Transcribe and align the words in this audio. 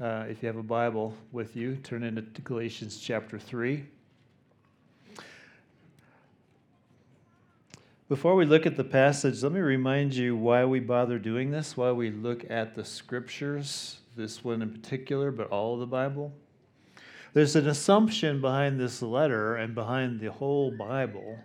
Uh, 0.00 0.24
if 0.30 0.42
you 0.42 0.46
have 0.46 0.56
a 0.56 0.62
Bible 0.62 1.14
with 1.30 1.54
you, 1.54 1.76
turn 1.76 2.02
into 2.02 2.22
Galatians 2.40 2.98
chapter 2.98 3.38
3. 3.38 3.84
Before 8.08 8.34
we 8.34 8.46
look 8.46 8.64
at 8.64 8.78
the 8.78 8.84
passage, 8.84 9.42
let 9.42 9.52
me 9.52 9.60
remind 9.60 10.14
you 10.14 10.34
why 10.36 10.64
we 10.64 10.80
bother 10.80 11.18
doing 11.18 11.50
this, 11.50 11.76
why 11.76 11.92
we 11.92 12.10
look 12.10 12.50
at 12.50 12.74
the 12.74 12.82
scriptures, 12.82 13.98
this 14.16 14.42
one 14.42 14.62
in 14.62 14.70
particular, 14.70 15.30
but 15.30 15.48
all 15.48 15.74
of 15.74 15.80
the 15.80 15.86
Bible. 15.86 16.32
There's 17.34 17.54
an 17.54 17.68
assumption 17.68 18.40
behind 18.40 18.80
this 18.80 19.02
letter 19.02 19.56
and 19.56 19.74
behind 19.74 20.18
the 20.18 20.32
whole 20.32 20.70
Bible 20.70 21.40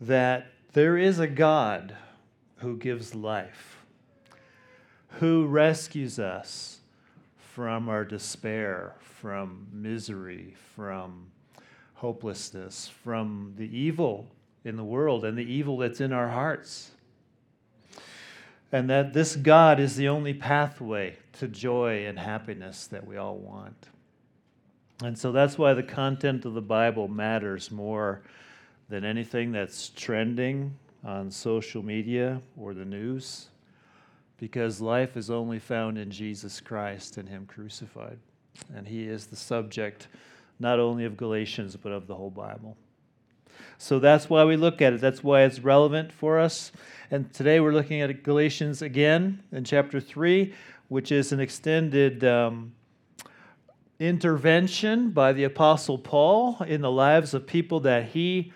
that 0.00 0.46
there 0.72 0.96
is 0.96 1.18
a 1.18 1.26
God 1.26 1.94
who 2.56 2.78
gives 2.78 3.14
life, 3.14 3.84
who 5.18 5.46
rescues 5.46 6.18
us 6.18 6.77
from 7.58 7.88
our 7.88 8.04
despair, 8.04 8.94
from 9.00 9.66
misery, 9.72 10.54
from 10.76 11.26
hopelessness, 11.94 12.86
from 12.86 13.52
the 13.56 13.76
evil 13.76 14.28
in 14.64 14.76
the 14.76 14.84
world 14.84 15.24
and 15.24 15.36
the 15.36 15.42
evil 15.42 15.76
that's 15.76 16.00
in 16.00 16.12
our 16.12 16.28
hearts. 16.28 16.92
And 18.70 18.88
that 18.90 19.12
this 19.12 19.34
God 19.34 19.80
is 19.80 19.96
the 19.96 20.06
only 20.06 20.34
pathway 20.34 21.16
to 21.40 21.48
joy 21.48 22.06
and 22.06 22.16
happiness 22.16 22.86
that 22.86 23.04
we 23.04 23.16
all 23.16 23.38
want. 23.38 23.88
And 25.02 25.18
so 25.18 25.32
that's 25.32 25.58
why 25.58 25.74
the 25.74 25.82
content 25.82 26.44
of 26.44 26.54
the 26.54 26.62
Bible 26.62 27.08
matters 27.08 27.72
more 27.72 28.22
than 28.88 29.04
anything 29.04 29.50
that's 29.50 29.88
trending 29.88 30.78
on 31.04 31.28
social 31.28 31.82
media 31.82 32.40
or 32.56 32.72
the 32.72 32.84
news, 32.84 33.48
because 34.38 34.80
life 34.80 35.16
is 35.16 35.30
only 35.30 35.58
found 35.58 35.98
in 35.98 36.10
Jesus 36.10 36.60
Christ 36.60 37.16
and 37.16 37.28
Him 37.28 37.46
crucified. 37.46 38.18
And 38.74 38.86
He 38.86 39.06
is 39.06 39.26
the 39.26 39.36
subject 39.36 40.08
not 40.60 40.80
only 40.80 41.04
of 41.04 41.16
Galatians, 41.16 41.76
but 41.76 41.92
of 41.92 42.06
the 42.06 42.14
whole 42.14 42.30
Bible. 42.30 42.76
So 43.76 43.98
that's 43.98 44.28
why 44.28 44.44
we 44.44 44.56
look 44.56 44.82
at 44.82 44.92
it. 44.92 45.00
That's 45.00 45.22
why 45.22 45.42
it's 45.42 45.60
relevant 45.60 46.12
for 46.12 46.38
us. 46.38 46.72
And 47.10 47.32
today 47.32 47.60
we're 47.60 47.72
looking 47.72 48.00
at 48.00 48.22
Galatians 48.22 48.82
again 48.82 49.42
in 49.52 49.64
chapter 49.64 50.00
3, 50.00 50.52
which 50.88 51.12
is 51.12 51.32
an 51.32 51.40
extended 51.40 52.24
um, 52.24 52.72
intervention 54.00 55.10
by 55.10 55.32
the 55.32 55.44
Apostle 55.44 55.98
Paul 55.98 56.58
in 56.66 56.80
the 56.80 56.90
lives 56.90 57.34
of 57.34 57.46
people 57.46 57.80
that 57.80 58.06
he 58.06 58.52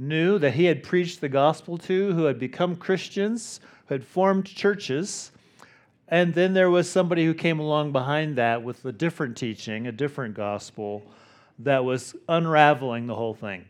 knew, 0.00 0.38
that 0.38 0.54
he 0.54 0.64
had 0.64 0.82
preached 0.82 1.20
the 1.20 1.28
gospel 1.28 1.76
to, 1.78 2.12
who 2.14 2.24
had 2.24 2.38
become 2.38 2.74
Christians, 2.74 3.60
who 3.86 3.94
had 3.94 4.04
formed 4.04 4.46
churches. 4.46 5.30
And 6.08 6.34
then 6.34 6.54
there 6.54 6.70
was 6.70 6.90
somebody 6.90 7.24
who 7.24 7.34
came 7.34 7.60
along 7.60 7.92
behind 7.92 8.36
that 8.36 8.62
with 8.62 8.84
a 8.84 8.92
different 8.92 9.36
teaching, 9.36 9.86
a 9.86 9.92
different 9.92 10.34
gospel 10.34 11.02
that 11.60 11.84
was 11.84 12.16
unraveling 12.28 13.06
the 13.06 13.14
whole 13.14 13.34
thing 13.34 13.64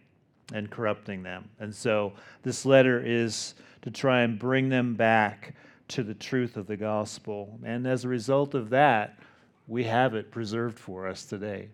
and 0.54 0.70
corrupting 0.70 1.22
them. 1.22 1.48
And 1.58 1.74
so 1.74 2.12
this 2.42 2.64
letter 2.64 3.02
is 3.04 3.54
to 3.82 3.90
try 3.90 4.22
and 4.22 4.38
bring 4.38 4.68
them 4.68 4.94
back 4.94 5.54
to 5.88 6.02
the 6.02 6.14
truth 6.14 6.56
of 6.56 6.66
the 6.66 6.76
gospel. 6.76 7.58
And 7.64 7.86
as 7.86 8.04
a 8.04 8.08
result 8.08 8.54
of 8.54 8.70
that, 8.70 9.18
we 9.66 9.84
have 9.84 10.14
it 10.14 10.30
preserved 10.30 10.78
for 10.78 11.06
us 11.06 11.24
today. 11.24 11.68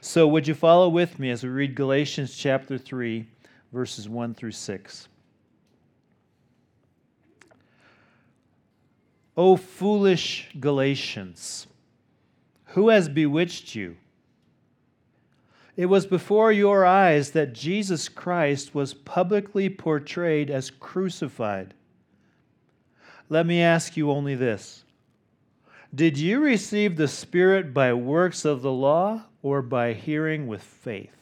So, 0.00 0.26
would 0.26 0.48
you 0.48 0.54
follow 0.54 0.88
with 0.88 1.20
me 1.20 1.30
as 1.30 1.44
we 1.44 1.48
read 1.48 1.76
Galatians 1.76 2.36
chapter 2.36 2.76
3, 2.76 3.26
verses 3.72 4.08
1 4.08 4.34
through 4.34 4.52
6? 4.52 5.08
O 9.36 9.56
foolish 9.56 10.50
Galatians, 10.60 11.66
who 12.66 12.90
has 12.90 13.08
bewitched 13.08 13.74
you? 13.74 13.96
It 15.74 15.86
was 15.86 16.06
before 16.06 16.52
your 16.52 16.84
eyes 16.84 17.30
that 17.30 17.54
Jesus 17.54 18.08
Christ 18.08 18.74
was 18.74 18.92
publicly 18.92 19.70
portrayed 19.70 20.50
as 20.50 20.70
crucified. 20.70 21.72
Let 23.30 23.46
me 23.46 23.62
ask 23.62 23.96
you 23.96 24.10
only 24.10 24.34
this 24.34 24.84
Did 25.94 26.18
you 26.18 26.40
receive 26.40 26.96
the 26.96 27.08
Spirit 27.08 27.72
by 27.72 27.94
works 27.94 28.44
of 28.44 28.60
the 28.60 28.72
law 28.72 29.22
or 29.40 29.62
by 29.62 29.94
hearing 29.94 30.46
with 30.46 30.62
faith? 30.62 31.21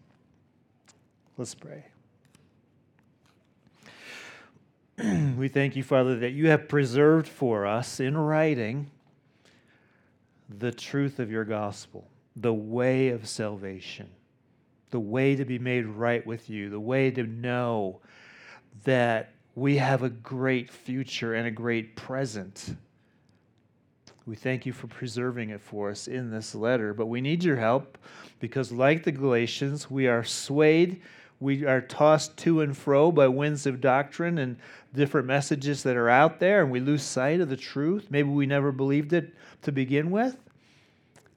Let's 1.37 1.55
pray. 1.55 1.85
we 5.37 5.47
thank 5.47 5.75
you, 5.75 5.83
Father, 5.83 6.19
that 6.19 6.31
you 6.31 6.49
have 6.49 6.67
preserved 6.67 7.27
for 7.27 7.65
us 7.65 7.99
in 7.99 8.17
writing 8.17 8.91
the 10.49 10.71
truth 10.71 11.19
of 11.19 11.31
your 11.31 11.45
gospel 11.45 12.07
the 12.35 12.53
way 12.53 13.09
of 13.09 13.27
salvation, 13.27 14.09
the 14.89 14.99
way 14.99 15.35
to 15.35 15.43
be 15.43 15.59
made 15.59 15.85
right 15.85 16.25
with 16.25 16.49
you, 16.49 16.69
the 16.69 16.79
way 16.79 17.11
to 17.11 17.23
know 17.23 17.99
that 18.85 19.33
we 19.55 19.77
have 19.77 20.01
a 20.01 20.09
great 20.09 20.69
future 20.69 21.33
and 21.33 21.45
a 21.47 21.51
great 21.51 21.95
present. 21.95 22.75
We 24.25 24.35
thank 24.35 24.65
you 24.65 24.71
for 24.71 24.87
preserving 24.87 25.49
it 25.49 25.59
for 25.59 25.89
us 25.89 26.07
in 26.07 26.31
this 26.31 26.55
letter, 26.55 26.93
but 26.93 27.07
we 27.07 27.19
need 27.19 27.43
your 27.43 27.57
help 27.57 27.97
because, 28.39 28.71
like 28.71 29.03
the 29.03 29.11
Galatians, 29.11 29.91
we 29.91 30.07
are 30.07 30.23
swayed, 30.23 31.01
we 31.41 31.65
are 31.65 31.81
tossed 31.81 32.37
to 32.37 32.61
and 32.61 32.77
fro 32.77 33.11
by 33.11 33.27
winds 33.27 33.65
of 33.65 33.81
doctrine 33.81 34.37
and 34.37 34.57
different 34.93 35.25
messages 35.25 35.81
that 35.83 35.97
are 35.97 36.09
out 36.09 36.39
there, 36.39 36.61
and 36.61 36.71
we 36.71 36.79
lose 36.79 37.01
sight 37.01 37.41
of 37.41 37.49
the 37.49 37.57
truth. 37.57 38.07
Maybe 38.09 38.29
we 38.29 38.45
never 38.45 38.71
believed 38.71 39.11
it 39.11 39.33
to 39.63 39.71
begin 39.71 40.11
with. 40.11 40.37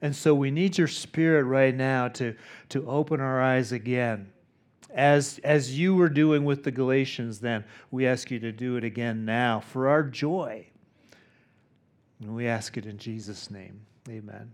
And 0.01 0.15
so 0.15 0.35
we 0.35 0.51
need 0.51 0.77
your 0.77 0.87
spirit 0.87 1.45
right 1.45 1.73
now 1.73 2.09
to, 2.09 2.35
to 2.69 2.87
open 2.87 3.19
our 3.19 3.41
eyes 3.41 3.71
again. 3.71 4.31
As, 4.93 5.39
as 5.43 5.77
you 5.77 5.95
were 5.95 6.09
doing 6.09 6.45
with 6.45 6.63
the 6.63 6.71
Galatians 6.71 7.39
then, 7.39 7.65
we 7.89 8.05
ask 8.05 8.29
you 8.29 8.39
to 8.39 8.51
do 8.51 8.77
it 8.77 8.83
again 8.83 9.25
now 9.25 9.59
for 9.59 9.87
our 9.89 10.03
joy. 10.03 10.67
And 12.21 12.35
we 12.35 12.47
ask 12.47 12.77
it 12.77 12.85
in 12.85 12.99
Jesus' 12.99 13.49
name. 13.49 13.81
Amen. 14.07 14.53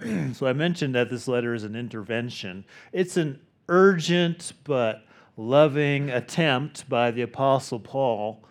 so 0.32 0.46
I 0.46 0.52
mentioned 0.52 0.94
that 0.94 1.10
this 1.10 1.28
letter 1.28 1.54
is 1.54 1.64
an 1.64 1.76
intervention. 1.76 2.64
It's 2.92 3.16
an 3.16 3.40
urgent 3.68 4.52
but 4.64 5.04
loving 5.36 6.10
attempt 6.10 6.88
by 6.88 7.10
the 7.10 7.22
Apostle 7.22 7.80
Paul 7.80 8.42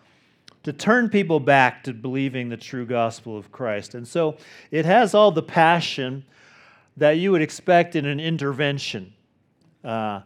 to 0.62 0.72
turn 0.72 1.08
people 1.08 1.40
back 1.40 1.84
to 1.84 1.92
believing 1.92 2.48
the 2.48 2.56
true 2.56 2.84
gospel 2.84 3.36
of 3.36 3.52
Christ. 3.52 3.94
And 3.94 4.06
so 4.06 4.36
it 4.70 4.84
has 4.84 5.14
all 5.14 5.30
the 5.30 5.42
passion 5.42 6.24
that 6.96 7.12
you 7.12 7.32
would 7.32 7.42
expect 7.42 7.96
in 7.96 8.04
an 8.06 8.20
intervention. 8.20 9.12
Uh, 9.84 10.20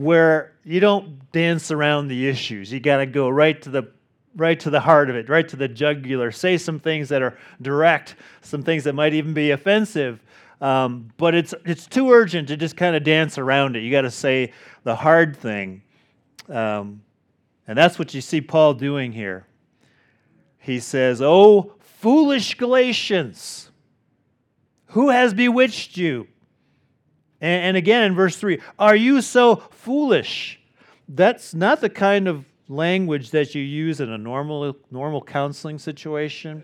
where 0.00 0.52
you 0.64 0.80
don't 0.80 1.30
dance 1.32 1.70
around 1.70 2.08
the 2.08 2.28
issues. 2.28 2.72
You 2.72 2.80
got 2.80 2.98
to 2.98 3.06
go 3.06 3.28
right 3.28 3.60
to 3.62 3.70
the 3.70 3.90
right 4.36 4.58
to 4.60 4.70
the 4.70 4.80
heart 4.80 5.10
of 5.10 5.16
it, 5.16 5.28
right 5.28 5.46
to 5.48 5.56
the 5.56 5.68
jugular. 5.68 6.30
Say 6.30 6.56
some 6.56 6.78
things 6.78 7.08
that 7.08 7.20
are 7.20 7.36
direct, 7.60 8.14
some 8.40 8.62
things 8.62 8.84
that 8.84 8.94
might 8.94 9.12
even 9.12 9.34
be 9.34 9.50
offensive. 9.50 10.20
Um, 10.60 11.10
but 11.16 11.34
it's 11.34 11.54
it's 11.64 11.86
too 11.86 12.10
urgent 12.10 12.48
to 12.48 12.56
just 12.56 12.76
kind 12.76 12.94
of 12.94 13.02
dance 13.02 13.38
around 13.38 13.76
it. 13.76 13.80
You 13.80 13.90
got 13.90 14.02
to 14.02 14.10
say 14.10 14.52
the 14.84 14.94
hard 14.94 15.36
thing, 15.36 15.82
um, 16.48 17.02
and 17.66 17.78
that's 17.78 17.98
what 17.98 18.12
you 18.12 18.20
see 18.20 18.40
Paul 18.40 18.74
doing 18.74 19.12
here 19.12 19.46
he 20.60 20.78
says, 20.78 21.20
Oh, 21.20 21.74
foolish 21.80 22.54
Galatians, 22.54 23.70
who 24.88 25.10
has 25.10 25.34
bewitched 25.34 25.96
you? 25.96 26.28
And, 27.40 27.64
and 27.64 27.76
again 27.76 28.04
in 28.04 28.14
verse 28.14 28.36
3, 28.36 28.60
are 28.78 28.94
you 28.94 29.22
so 29.22 29.56
foolish? 29.70 30.60
That's 31.08 31.54
not 31.54 31.80
the 31.80 31.90
kind 31.90 32.28
of 32.28 32.44
language 32.68 33.30
that 33.30 33.54
you 33.54 33.62
use 33.62 34.00
in 34.00 34.10
a 34.10 34.18
normal, 34.18 34.76
normal 34.90 35.22
counseling 35.22 35.78
situation 35.78 36.62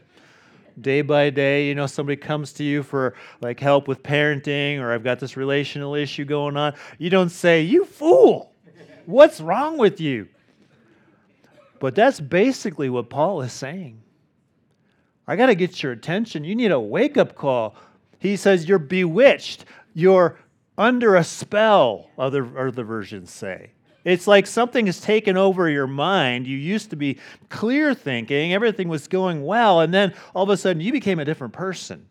day 0.81 1.01
by 1.03 1.31
day 1.31 1.69
you 1.69 1.75
know 1.75 1.87
somebody 1.87 2.17
comes 2.17 2.53
to 2.53 2.63
you 2.63 2.83
for 2.83 3.15
like 3.41 3.59
help 3.59 3.89
with 3.89 4.03
parenting 4.03 4.79
or 4.79 4.93
i've 4.93 5.05
got 5.05 5.19
this 5.19 5.37
relational 5.37 5.95
issue 5.95 6.25
going 6.25 6.57
on 6.57 6.75
you 6.99 7.09
don't 7.09 7.31
say 7.31 7.63
you 7.63 7.85
fool 7.85 8.53
what's 9.07 9.41
wrong 9.41 9.79
with 9.79 10.01
you 10.01 10.29
but 11.79 11.95
that's 11.95 12.21
basically 12.21 12.91
what 12.91 13.11
Paul 13.11 13.43
is 13.43 13.53
saying. 13.53 14.03
I 15.27 15.37
got 15.37 15.47
to 15.47 15.55
get 15.55 15.83
your 15.83 15.93
attention. 15.93 16.45
You 16.45 16.55
need 16.55 16.71
a 16.71 16.81
wake 16.81 17.17
up 17.17 17.35
call. 17.35 17.77
He 18.19 18.37
says, 18.37 18.69
You're 18.69 18.79
bewitched. 18.79 19.65
You're 19.95 20.39
under 20.79 21.17
a 21.17 21.25
spell, 21.25 22.11
other, 22.19 22.47
other 22.59 22.85
versions 22.85 23.33
say. 23.33 23.73
It's 24.07 24.29
like 24.29 24.47
something 24.47 24.87
has 24.87 25.01
taken 25.01 25.37
over 25.37 25.69
your 25.69 25.89
mind. 25.89 26.47
You 26.47 26.57
used 26.57 26.91
to 26.91 26.97
be 26.97 27.19
clear 27.49 27.93
thinking, 27.93 28.53
everything 28.53 28.89
was 28.89 29.09
going 29.09 29.45
well, 29.45 29.81
and 29.81 29.93
then 29.93 30.15
all 30.33 30.45
of 30.45 30.49
a 30.49 30.57
sudden 30.57 30.81
you 30.81 30.93
became 30.93 31.19
a 31.19 31.25
different 31.25 31.53
person. 31.53 32.07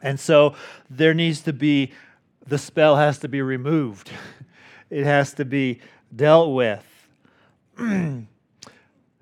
And 0.00 0.18
so 0.18 0.54
there 0.88 1.12
needs 1.12 1.42
to 1.42 1.52
be, 1.52 1.92
the 2.46 2.56
spell 2.56 2.96
has 2.96 3.18
to 3.18 3.28
be 3.28 3.42
removed, 3.42 4.10
it 4.90 5.04
has 5.04 5.34
to 5.34 5.44
be 5.44 5.80
dealt 6.16 6.54
with. 6.54 6.86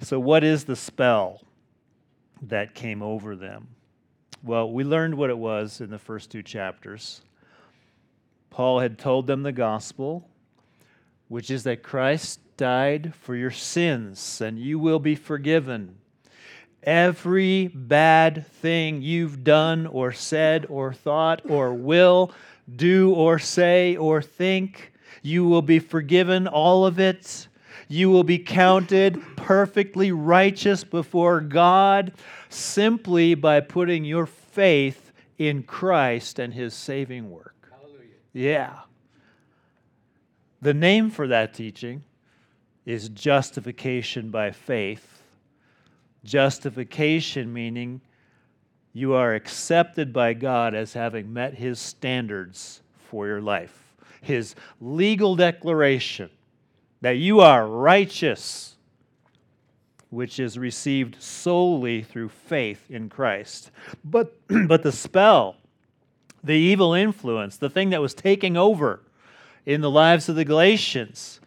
so, 0.00 0.20
what 0.20 0.44
is 0.44 0.62
the 0.62 0.76
spell 0.76 1.42
that 2.40 2.76
came 2.76 3.02
over 3.02 3.34
them? 3.34 3.66
Well, 4.44 4.70
we 4.70 4.84
learned 4.84 5.16
what 5.16 5.28
it 5.28 5.38
was 5.38 5.80
in 5.80 5.90
the 5.90 5.98
first 5.98 6.30
two 6.30 6.44
chapters. 6.44 7.20
Paul 8.48 8.78
had 8.78 8.96
told 8.96 9.26
them 9.26 9.42
the 9.42 9.50
gospel 9.50 10.30
which 11.28 11.50
is 11.50 11.62
that 11.64 11.82
Christ 11.82 12.40
died 12.56 13.14
for 13.20 13.36
your 13.36 13.50
sins 13.50 14.40
and 14.40 14.58
you 14.58 14.78
will 14.78 14.98
be 14.98 15.14
forgiven. 15.14 15.96
Every 16.82 17.68
bad 17.68 18.46
thing 18.46 19.02
you've 19.02 19.44
done 19.44 19.86
or 19.86 20.12
said 20.12 20.66
or 20.68 20.92
thought 20.92 21.42
or 21.48 21.74
will 21.74 22.32
do 22.74 23.12
or 23.14 23.38
say 23.38 23.96
or 23.96 24.22
think, 24.22 24.92
you 25.22 25.44
will 25.44 25.62
be 25.62 25.78
forgiven 25.78 26.46
all 26.46 26.86
of 26.86 26.98
it. 26.98 27.48
You 27.88 28.10
will 28.10 28.24
be 28.24 28.38
counted 28.38 29.20
perfectly 29.36 30.12
righteous 30.12 30.84
before 30.84 31.40
God 31.40 32.12
simply 32.48 33.34
by 33.34 33.60
putting 33.60 34.04
your 34.04 34.26
faith 34.26 35.12
in 35.38 35.62
Christ 35.62 36.38
and 36.38 36.52
his 36.52 36.74
saving 36.74 37.30
work. 37.30 37.70
Hallelujah. 37.70 38.14
Yeah. 38.32 38.78
The 40.60 40.74
name 40.74 41.10
for 41.10 41.28
that 41.28 41.54
teaching 41.54 42.02
is 42.84 43.08
justification 43.10 44.30
by 44.30 44.50
faith. 44.50 45.22
Justification 46.24 47.52
meaning 47.52 48.00
you 48.92 49.14
are 49.14 49.34
accepted 49.34 50.12
by 50.12 50.34
God 50.34 50.74
as 50.74 50.94
having 50.94 51.32
met 51.32 51.54
his 51.54 51.78
standards 51.78 52.80
for 52.96 53.26
your 53.26 53.40
life, 53.40 53.94
his 54.20 54.54
legal 54.80 55.36
declaration 55.36 56.30
that 57.00 57.18
you 57.18 57.40
are 57.40 57.68
righteous, 57.68 58.76
which 60.10 60.40
is 60.40 60.58
received 60.58 61.22
solely 61.22 62.02
through 62.02 62.28
faith 62.30 62.90
in 62.90 63.08
Christ. 63.08 63.70
But, 64.04 64.36
but 64.66 64.82
the 64.82 64.90
spell, 64.90 65.56
the 66.42 66.54
evil 66.54 66.94
influence, 66.94 67.56
the 67.56 67.70
thing 67.70 67.90
that 67.90 68.00
was 68.00 68.14
taking 68.14 68.56
over, 68.56 69.02
in 69.66 69.80
the 69.80 69.90
lives 69.90 70.28
of 70.28 70.36
the 70.36 70.44
Galatians 70.44 71.40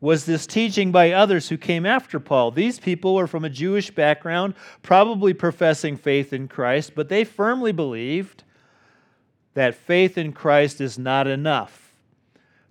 was 0.00 0.26
this 0.26 0.46
teaching 0.46 0.92
by 0.92 1.12
others 1.12 1.48
who 1.48 1.56
came 1.56 1.86
after 1.86 2.20
Paul. 2.20 2.50
These 2.50 2.78
people 2.78 3.14
were 3.14 3.26
from 3.26 3.44
a 3.44 3.50
Jewish 3.50 3.90
background, 3.90 4.54
probably 4.82 5.32
professing 5.32 5.96
faith 5.96 6.32
in 6.32 6.48
Christ, 6.48 6.92
but 6.94 7.08
they 7.08 7.24
firmly 7.24 7.72
believed 7.72 8.44
that 9.54 9.74
faith 9.74 10.18
in 10.18 10.32
Christ 10.32 10.80
is 10.80 10.98
not 10.98 11.26
enough 11.26 11.94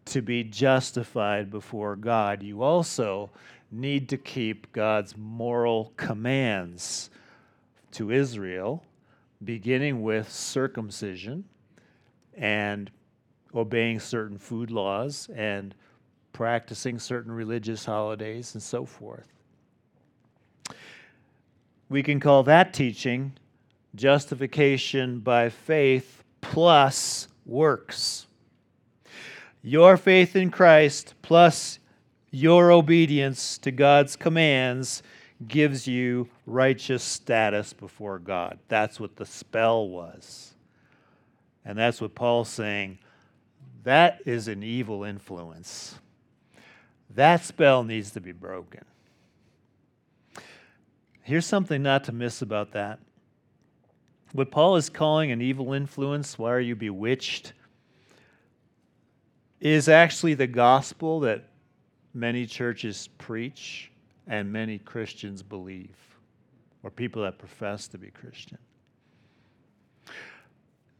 to 0.06 0.22
be 0.22 0.44
justified 0.44 1.50
before 1.50 1.96
God. 1.96 2.44
You 2.44 2.62
also 2.62 3.32
need 3.72 4.08
to 4.10 4.18
keep 4.18 4.72
God's 4.72 5.18
moral 5.18 5.94
commands 5.98 7.10
to 7.92 8.12
Israel, 8.12 8.84
beginning 9.44 10.04
with 10.04 10.32
circumcision 10.32 11.46
and 12.38 12.92
obeying 13.56 14.00
certain 14.00 14.38
food 14.38 14.72
laws 14.72 15.30
and 15.36 15.74
practicing 16.34 17.00
certain 17.00 17.32
religious 17.32 17.86
holidays 17.86 18.54
and 18.54 18.62
so 18.62 18.86
forth. 18.86 19.32
We 21.88 22.04
can 22.04 22.20
call 22.20 22.44
that 22.44 22.74
teaching 22.74 23.34
justification 23.96 25.20
by 25.20 25.50
faith 25.50 26.24
plus 26.42 27.28
works. 27.46 28.28
Your 29.62 29.98
faith 29.98 30.36
in 30.36 30.52
Christ 30.52 31.14
plus 31.22 31.80
your 32.32 32.72
obedience 32.72 33.58
to 33.60 33.72
God's 33.72 34.16
commands 34.16 35.02
gives 35.48 35.88
you 35.88 36.28
righteous 36.46 37.04
status 37.04 37.72
before 37.74 38.20
God. 38.20 38.60
That's 38.68 39.00
what 39.00 39.16
the 39.16 39.26
spell 39.26 39.88
was. 39.88 40.54
And 41.64 41.78
that's 41.78 42.02
what 42.02 42.14
Paul's 42.14 42.50
saying 42.50 43.00
that 43.86 44.20
is 44.26 44.48
an 44.48 44.64
evil 44.64 45.04
influence. 45.04 45.96
That 47.12 47.46
spell 47.46 47.84
needs 47.84 48.12
to 48.12 48.20
be 48.20 48.32
broken. 48.32 48.84
Here's 51.22 51.46
something 51.46 51.82
not 51.82 52.04
to 52.06 52.12
miss 52.12 52.42
about 52.42 52.72
that. 52.74 53.00
What 54.34 54.52
Paul 54.52 54.76
is 54.76 54.90
calling 54.90 55.32
an 55.32 55.42
evil 55.42 55.74
influence, 55.74 56.38
why 56.38 56.52
are 56.52 56.60
you 56.60 56.76
bewitched, 56.76 57.54
is 59.62 59.88
actually 59.88 60.34
the 60.34 60.48
gospel 60.48 61.20
that 61.22 61.46
many 62.14 62.46
churches 62.48 63.08
preach 63.20 63.92
and 64.28 64.52
many 64.52 64.80
Christians 64.80 65.44
believe, 65.44 65.96
or 66.82 66.90
people 66.90 67.22
that 67.22 67.38
profess 67.38 67.88
to 67.90 68.00
be 68.00 68.10
Christian 68.10 68.58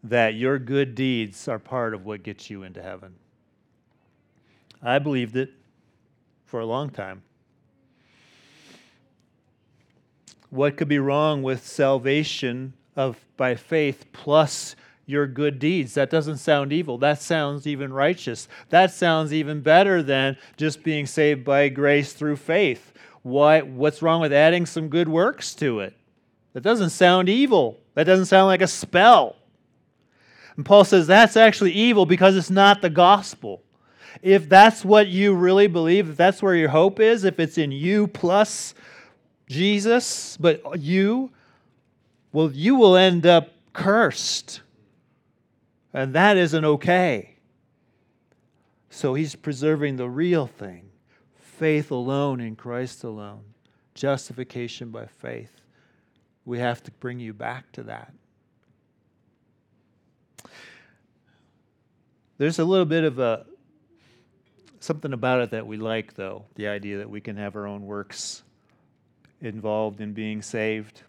that 0.10 0.36
your 0.36 0.60
good 0.60 0.94
deeds 0.94 1.48
are 1.48 1.60
part 1.60 1.94
of 1.94 2.06
what 2.06 2.24
gets 2.24 2.50
you 2.50 2.64
into 2.64 2.82
heaven. 2.82 3.16
I 4.82 5.00
believed 5.00 5.36
it 5.36 5.52
for 6.46 6.60
a 6.60 6.66
long 6.66 6.92
time. 6.92 7.24
What 10.52 10.78
could 10.78 10.88
be 10.88 11.00
wrong 11.00 11.42
with 11.42 11.66
salvation 11.66 12.74
of 12.96 13.18
by 13.36 13.56
faith 13.56 14.06
plus 14.14 14.76
your 15.08 15.26
good 15.26 15.58
deeds? 15.58 15.96
That 15.96 16.12
doesn't 16.12 16.38
sound 16.38 16.72
evil. 16.72 17.00
That 17.00 17.20
sounds 17.20 17.66
even 17.66 17.92
righteous. 17.92 18.48
That 18.70 18.92
sounds 18.92 19.34
even 19.34 19.62
better 19.62 20.04
than 20.04 20.38
just 20.56 20.84
being 20.84 21.08
saved 21.08 21.44
by 21.44 21.70
grace 21.70 22.14
through 22.14 22.38
faith. 22.38 22.94
Why 23.24 23.62
what's 23.62 24.04
wrong 24.04 24.22
with 24.22 24.32
adding 24.32 24.68
some 24.68 24.88
good 24.88 25.10
works 25.10 25.56
to 25.56 25.80
it? 25.80 25.96
That 26.54 26.62
doesn't 26.62 26.92
sound 26.92 27.28
evil. 27.28 27.80
That 27.96 28.04
doesn't 28.04 28.28
sound 28.28 28.48
like 28.48 28.62
a 28.62 28.68
spell. 28.68 29.36
And 30.56 30.66
Paul 30.66 30.84
says 30.84 31.08
that's 31.08 31.36
actually 31.36 31.72
evil 31.72 32.06
because 32.06 32.36
it's 32.36 32.50
not 32.50 32.82
the 32.82 32.90
gospel. 32.90 33.62
If 34.22 34.48
that's 34.48 34.86
what 34.86 35.08
you 35.08 35.34
really 35.34 35.68
believe, 35.68 36.10
if 36.10 36.18
that's 36.18 36.42
where 36.42 36.56
your 36.56 36.70
hope 36.70 37.00
is, 37.00 37.24
if 37.24 37.40
it's 37.40 37.58
in 37.58 37.72
you 37.72 38.08
plus 38.08 38.74
Jesus, 39.48 40.38
but 40.38 40.80
you, 40.80 41.32
well, 42.32 42.52
you 42.52 42.76
will 42.76 42.96
end 42.96 43.26
up 43.26 43.50
cursed. 43.74 44.62
And 45.94 46.14
that 46.14 46.38
isn't 46.38 46.66
okay. 46.66 47.36
So 48.90 49.14
he's 49.14 49.36
preserving 49.36 49.98
the 49.98 50.10
real 50.10 50.48
thing 50.48 50.90
faith 51.38 51.90
alone 51.90 52.42
in 52.42 52.56
Christ 52.56 53.04
alone, 53.04 53.44
justification 53.94 54.90
by 54.90 55.06
faith. 55.06 55.62
We 56.44 56.60
have 56.60 56.84
to 56.84 56.92
bring 56.92 57.20
you 57.20 57.34
back 57.34 57.72
to 57.74 57.84
that. 57.84 58.14
There's 62.38 62.60
a 62.60 62.66
little 62.66 62.86
bit 62.86 63.04
of 63.06 63.20
a 63.20 63.46
something 64.80 65.14
about 65.14 65.42
it 65.42 65.52
that 65.52 65.66
we 65.66 65.78
like, 65.78 66.14
though 66.14 66.46
the 66.56 66.68
idea 66.68 66.98
that 66.98 67.10
we 67.10 67.22
can 67.22 67.38
have 67.38 67.56
our 67.56 67.66
own 67.66 67.86
works 67.86 68.44
involved 69.42 70.02
in 70.02 70.14
being 70.14 70.42
saved. 70.42 71.04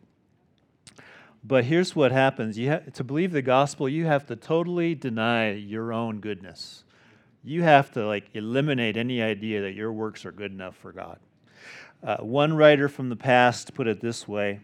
But 1.44 1.64
here's 1.64 1.94
what 1.94 2.10
happens 2.12 2.56
have, 2.56 2.92
to 2.94 3.04
believe 3.04 3.32
the 3.32 3.42
gospel, 3.42 3.88
you 3.88 4.06
have 4.06 4.26
to 4.26 4.36
totally 4.36 4.94
deny 4.94 5.52
your 5.52 5.92
own 5.92 6.20
goodness. 6.20 6.84
You 7.44 7.62
have 7.62 7.92
to 7.92 8.06
like 8.06 8.30
eliminate 8.34 8.96
any 8.96 9.22
idea 9.22 9.62
that 9.62 9.74
your 9.74 9.92
works 9.92 10.24
are 10.24 10.32
good 10.32 10.50
enough 10.50 10.76
for 10.76 10.92
God. 10.92 11.18
Uh, 12.02 12.16
one 12.18 12.54
writer 12.54 12.88
from 12.88 13.08
the 13.08 13.16
past 13.16 13.74
put 13.74 13.86
it 13.86 14.00
this 14.00 14.26
way 14.26 14.60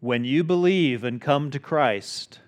When 0.00 0.24
you 0.24 0.44
believe 0.44 1.04
and 1.04 1.20
come 1.20 1.50
to 1.50 1.58
Christ, 1.58 2.40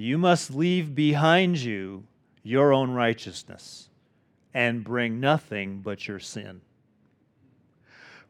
you 0.00 0.18
must 0.18 0.54
leave 0.54 0.94
behind 0.94 1.58
you 1.58 2.04
your 2.42 2.72
own 2.72 2.90
righteousness 2.90 3.88
and 4.54 4.84
bring 4.84 5.20
nothing 5.20 5.80
but 5.80 6.08
your 6.08 6.18
sin. 6.18 6.60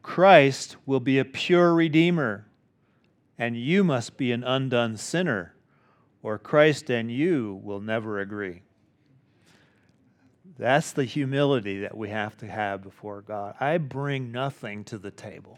Christ 0.01 0.75
will 0.85 0.99
be 0.99 1.19
a 1.19 1.25
pure 1.25 1.73
Redeemer, 1.73 2.45
and 3.37 3.55
you 3.55 3.83
must 3.83 4.17
be 4.17 4.31
an 4.31 4.43
undone 4.43 4.97
sinner, 4.97 5.55
or 6.23 6.37
Christ 6.37 6.89
and 6.89 7.11
you 7.11 7.59
will 7.63 7.79
never 7.79 8.19
agree. 8.19 8.61
That's 10.57 10.91
the 10.91 11.05
humility 11.05 11.79
that 11.79 11.95
we 11.95 12.09
have 12.09 12.37
to 12.37 12.47
have 12.47 12.83
before 12.83 13.21
God. 13.21 13.55
I 13.59 13.77
bring 13.77 14.31
nothing 14.31 14.83
to 14.85 14.97
the 14.97 15.11
table. 15.11 15.57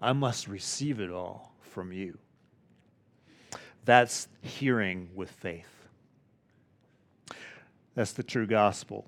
I 0.00 0.12
must 0.12 0.48
receive 0.48 1.00
it 1.00 1.10
all 1.10 1.54
from 1.60 1.92
you. 1.92 2.18
That's 3.84 4.28
hearing 4.42 5.08
with 5.14 5.30
faith. 5.30 5.68
That's 7.94 8.12
the 8.12 8.22
true 8.22 8.46
gospel. 8.46 9.06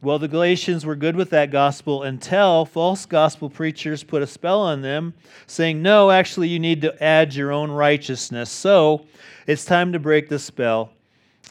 Well, 0.00 0.20
the 0.20 0.28
Galatians 0.28 0.86
were 0.86 0.94
good 0.94 1.16
with 1.16 1.30
that 1.30 1.50
gospel 1.50 2.04
until 2.04 2.64
false 2.64 3.04
gospel 3.04 3.50
preachers 3.50 4.04
put 4.04 4.22
a 4.22 4.28
spell 4.28 4.60
on 4.60 4.80
them, 4.80 5.12
saying, 5.48 5.82
No, 5.82 6.12
actually, 6.12 6.48
you 6.48 6.60
need 6.60 6.82
to 6.82 7.02
add 7.02 7.34
your 7.34 7.50
own 7.50 7.70
righteousness. 7.70 8.48
So 8.48 9.06
it's 9.48 9.64
time 9.64 9.92
to 9.92 9.98
break 9.98 10.28
the 10.28 10.38
spell. 10.38 10.92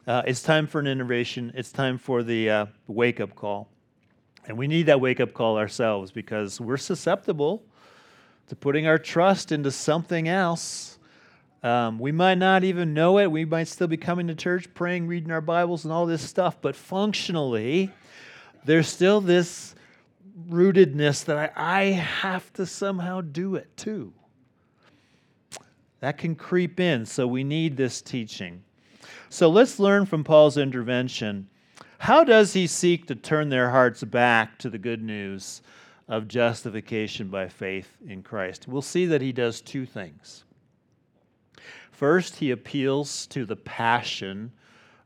Uh, 0.05 0.21
it's 0.25 0.41
time 0.41 0.65
for 0.65 0.79
an 0.79 0.87
innovation. 0.87 1.51
It's 1.55 1.73
time 1.73 1.97
for 1.97 2.23
the 2.23 2.49
uh, 2.49 2.65
wake 2.87 3.19
up 3.19 3.35
call. 3.35 3.67
And 4.47 4.57
we 4.57 4.67
need 4.67 4.85
that 4.85 5.01
wake 5.01 5.19
up 5.19 5.33
call 5.33 5.57
ourselves 5.57 6.11
because 6.11 6.61
we're 6.61 6.77
susceptible 6.77 7.65
to 8.47 8.55
putting 8.55 8.87
our 8.87 8.97
trust 8.97 9.51
into 9.51 9.71
something 9.71 10.29
else. 10.29 10.96
Um, 11.63 11.97
we 11.97 12.11
might 12.11 12.37
not 12.37 12.63
even 12.63 12.93
know 12.93 13.17
it. 13.17 13.31
We 13.31 13.45
might 13.45 13.67
still 13.67 13.87
be 13.87 13.97
coming 13.97 14.27
to 14.27 14.35
church, 14.35 14.71
praying, 14.73 15.07
reading 15.07 15.31
our 15.31 15.41
Bibles, 15.41 15.83
and 15.85 15.91
all 15.91 16.05
this 16.05 16.21
stuff. 16.21 16.61
But 16.61 16.75
functionally, 16.75 17.91
there's 18.65 18.87
still 18.87 19.21
this 19.21 19.75
rootedness 20.49 21.25
that 21.25 21.53
I, 21.55 21.79
I 21.79 21.83
have 21.91 22.53
to 22.53 22.65
somehow 22.65 23.21
do 23.21 23.55
it 23.55 23.75
too. 23.75 24.13
That 25.99 26.17
can 26.19 26.35
creep 26.35 26.79
in, 26.79 27.05
so 27.05 27.25
we 27.25 27.43
need 27.43 27.75
this 27.75 28.01
teaching. 28.01 28.63
So 29.29 29.49
let's 29.49 29.79
learn 29.79 30.05
from 30.05 30.23
Paul's 30.23 30.57
intervention. 30.57 31.49
How 31.97 32.23
does 32.23 32.53
he 32.53 32.67
seek 32.67 33.07
to 33.07 33.15
turn 33.15 33.49
their 33.49 33.71
hearts 33.71 34.03
back 34.03 34.59
to 34.59 34.69
the 34.69 34.77
good 34.77 35.01
news 35.01 35.61
of 36.07 36.27
justification 36.27 37.29
by 37.29 37.49
faith 37.49 37.97
in 38.07 38.21
Christ? 38.21 38.67
We'll 38.67 38.83
see 38.83 39.07
that 39.07 39.21
he 39.21 39.31
does 39.31 39.59
two 39.59 39.87
things. 39.87 40.43
First, 41.97 42.35
he 42.35 42.51
appeals 42.51 43.25
to 43.25 43.43
the 43.43 43.55
passion 43.55 44.51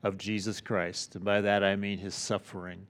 of 0.04 0.18
Jesus 0.18 0.60
Christ, 0.60 1.16
and 1.16 1.24
by 1.24 1.40
that 1.40 1.64
I 1.64 1.78
mean 1.78 2.00
his 2.00 2.14
suffering. 2.14 2.86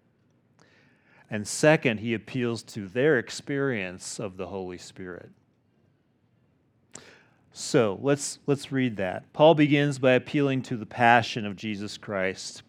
And 1.29 1.47
second, 1.47 1.99
he 1.99 2.15
appeals 2.15 2.63
to 2.63 2.87
their 2.87 3.19
experience 3.19 4.19
of 4.19 4.37
the 4.37 4.47
Holy 4.47 4.79
Spirit. 4.79 5.29
So 7.53 7.99
let's, 8.01 8.39
let's 8.47 8.71
read 8.71 8.97
that. 8.97 9.31
Paul 9.33 9.53
begins 9.53 9.99
by 9.99 10.13
appealing 10.13 10.63
to 10.63 10.77
the 10.77 10.87
passion 10.87 11.45
of 11.45 11.55
Jesus 11.55 11.99
Christ. 11.99 12.63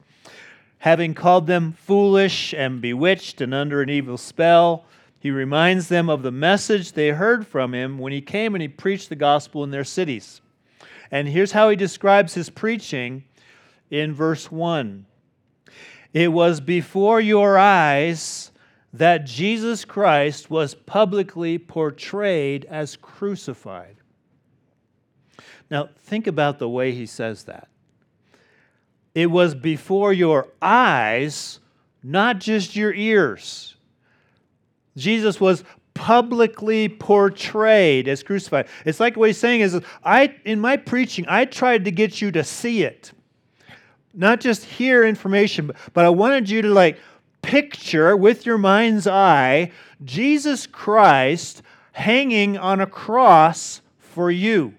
Having 0.81 1.15
called 1.15 1.47
them 1.47 1.73
foolish 1.73 2.53
and 2.53 2.83
bewitched 2.83 3.41
and 3.41 3.55
under 3.55 3.81
an 3.81 3.89
evil 3.89 4.19
spell, 4.19 4.85
he 5.19 5.31
reminds 5.31 5.89
them 5.89 6.11
of 6.11 6.23
the 6.23 6.31
message 6.31 6.93
they 6.93 7.09
heard 7.09 7.47
from 7.47 7.73
him 7.73 7.97
when 7.97 8.13
he 8.13 8.21
came 8.21 8.55
and 8.55 8.61
he 8.61 8.69
preached 8.69 9.09
the 9.09 9.17
gospel 9.17 9.65
in 9.65 9.71
their 9.71 9.83
cities. 9.83 10.42
And 11.13 11.29
here's 11.29 11.53
how 11.53 11.69
he 11.69 11.77
describes 11.77 12.33
his 12.33 12.49
preaching 12.49 13.25
in 13.91 14.15
verse 14.15 14.51
1 14.51 15.05
It 16.15 16.33
was 16.33 16.61
before 16.61 17.21
your 17.21 17.59
eyes 17.59 18.51
that 18.95 19.25
Jesus 19.25 19.85
Christ 19.85 20.51
was 20.51 20.75
publicly 20.75 21.59
portrayed 21.59 22.65
as 22.65 22.97
crucified. 22.97 23.97
Now, 25.71 25.91
think 25.99 26.27
about 26.27 26.59
the 26.59 26.69
way 26.69 26.93
he 26.93 27.07
says 27.07 27.45
that. 27.45 27.69
It 29.15 29.31
was 29.31 29.55
before 29.55 30.13
your 30.13 30.49
eyes, 30.61 31.61
not 32.03 32.41
just 32.41 32.75
your 32.77 32.93
ears. 32.93 33.77
Jesus 34.97 35.41
was 35.41 35.65
publicly 36.03 36.89
portrayed 36.89 38.09
as 38.09 38.25
crucified. 38.25 38.67
It's 38.85 38.99
like 38.99 39.17
what 39.17 39.29
he's 39.29 39.39
saying 39.39 39.61
is 39.61 39.81
I 40.03 40.35
in 40.45 40.59
my 40.59 40.77
preaching, 40.77 41.25
I 41.29 41.45
tried 41.45 41.85
to 41.85 41.93
get 41.93 42.21
you 42.21 42.33
to 42.33 42.43
see 42.43 42.83
it. 42.83 43.13
Not 44.13 44.41
just 44.41 44.65
hear 44.65 45.05
information, 45.05 45.71
but 45.93 46.05
I 46.05 46.09
wanted 46.09 46.51
you 46.51 46.61
to 46.63 46.71
like 46.71 46.99
picture 47.41 48.17
with 48.17 48.45
your 48.45 48.59
mind's 48.59 49.07
eye 49.07 49.71
Jesus 50.05 50.67
Christ 50.67 51.63
hanging 51.93 52.59
on 52.59 52.81
a 52.81 52.87
cross 52.87 53.81
for 54.01 54.29
you. 54.29 54.75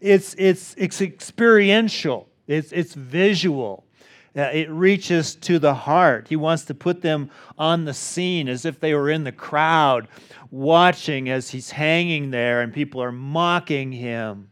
It's, 0.00 0.34
it's, 0.38 0.74
it's 0.78 1.02
experiential, 1.02 2.26
it's, 2.46 2.72
it's 2.72 2.94
visual. 2.94 3.84
It 4.34 4.70
reaches 4.70 5.34
to 5.36 5.58
the 5.58 5.74
heart. 5.74 6.28
He 6.28 6.36
wants 6.36 6.64
to 6.64 6.74
put 6.74 7.02
them 7.02 7.30
on 7.58 7.84
the 7.84 7.92
scene 7.92 8.48
as 8.48 8.64
if 8.64 8.80
they 8.80 8.94
were 8.94 9.10
in 9.10 9.24
the 9.24 9.32
crowd, 9.32 10.08
watching 10.50 11.28
as 11.28 11.50
he's 11.50 11.70
hanging 11.72 12.30
there 12.30 12.62
and 12.62 12.72
people 12.72 13.02
are 13.02 13.12
mocking 13.12 13.92
him. 13.92 14.48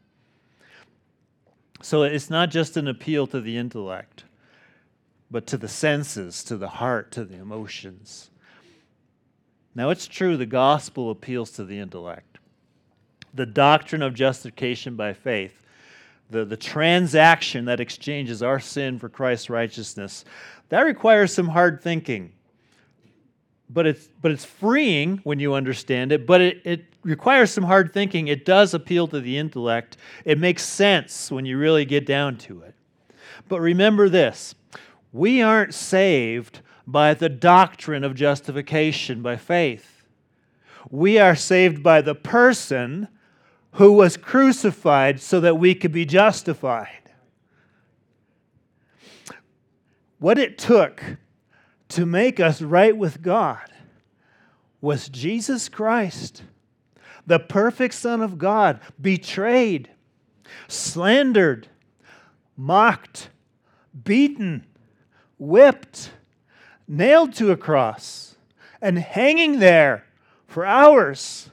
So 1.81 2.03
it's 2.03 2.29
not 2.29 2.51
just 2.51 2.77
an 2.77 2.89
appeal 2.89 3.27
to 3.29 3.41
the 3.41 3.57
intellect, 3.57 4.25
but 5.31 5.47
to 5.47 5.57
the 5.57 5.69
senses, 5.69 6.45
to 6.45 6.59
the 6.59 6.69
heart, 6.69 7.11
to 7.13 7.25
the 7.25 7.37
emotions. 7.37 8.31
Now, 9.75 9.89
it's 9.89 10.07
true 10.07 10.37
the 10.37 10.45
gospel 10.45 11.11
appeals 11.11 11.53
to 11.53 11.65
the 11.65 11.79
intellect 11.79 12.27
the 13.33 13.47
doctrine 13.47 14.03
of 14.03 14.13
justification 14.13 14.97
by 14.97 15.13
faith, 15.13 15.63
the, 16.31 16.45
the 16.45 16.57
transaction 16.57 17.65
that 17.67 17.81
exchanges 17.81 18.43
our 18.43 18.61
sin 18.61 18.99
for 18.99 19.09
Christ's 19.09 19.51
righteousness, 19.51 20.25
that 20.69 20.83
requires 20.83 21.33
some 21.33 21.49
hard 21.49 21.83
thinking. 21.83 22.33
But 23.69 23.87
it's, 23.87 24.09
but 24.21 24.33
it's 24.33 24.45
freeing 24.45 25.19
when 25.25 25.39
you 25.39 25.55
understand 25.55 26.13
it, 26.13 26.27
but 26.27 26.41
it, 26.41 26.63
it 26.65 26.85
requires 27.03 27.51
some 27.51 27.65
hard 27.65 27.93
thinking. 27.93 28.29
It 28.29 28.45
does 28.45 28.75
appeal 28.75 29.07
to 29.09 29.21
the 29.21 29.39
intellect. 29.39 29.97
It 30.25 30.39
makes 30.39 30.65
sense 30.65 31.31
when 31.31 31.47
you 31.47 31.59
really 31.59 31.85
get 31.85 32.07
down 32.07 32.37
to 32.39 32.63
it. 32.63 32.75
But 33.49 33.61
remember 33.61 34.09
this 34.09 34.55
we 35.13 35.43
aren't 35.43 35.75
saved 35.75 36.61
by 36.87 37.15
the 37.15 37.29
doctrine 37.29 38.05
of 38.05 38.15
justification 38.15 39.23
by 39.23 39.37
faith. 39.37 40.05
We 40.89 41.19
are 41.19 41.37
saved 41.37 41.83
by 41.83 42.01
the 42.01 42.15
person 42.15 43.09
who 43.73 43.93
was 43.93 44.17
crucified 44.17 45.21
so 45.21 45.41
that 45.41 45.57
we 45.57 45.75
could 45.75 45.93
be 45.93 46.05
justified. 46.05 46.89
What 50.19 50.39
it 50.39 50.59
took 50.59 51.03
to 51.91 52.05
make 52.05 52.41
us 52.41 52.61
right 52.61 52.97
with 52.97 53.23
God 53.23 53.71
was 54.81 55.09
Jesus 55.09 55.69
Christ, 55.69 56.43
the 57.27 57.39
perfect 57.39 57.95
Son 57.95 58.21
of 58.21 58.39
God, 58.39 58.81
betrayed, 59.01 59.91
slandered, 60.69 61.69
mocked, 62.57 63.31
beaten, 64.05 64.67
whipped, 65.39 66.11
nailed 66.87 67.35
to 67.35 67.51
a 67.51 67.57
cross, 67.57 68.37
and 68.81 68.99
hanging 68.99 69.59
there 69.59 70.05
for 70.47 70.67
hours 70.67 71.51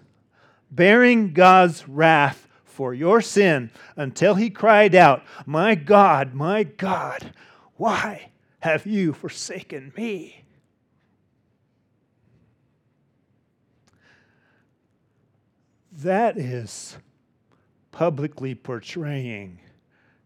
bearing 0.78 1.34
God's 1.34 1.90
wrath 1.90 2.48
for 2.64 2.94
your 2.94 3.20
sin 3.20 3.72
until 3.98 4.36
he 4.36 4.50
cried 4.50 4.96
out, 4.96 5.24
My 5.46 5.76
God, 5.76 6.34
my 6.34 6.64
God, 6.64 7.34
why 7.76 8.30
have 8.60 8.86
you 8.86 9.12
forsaken 9.12 9.92
me? 9.98 10.46
That 15.92 16.38
is 16.38 16.98
publicly 17.92 18.54
portraying 18.54 19.60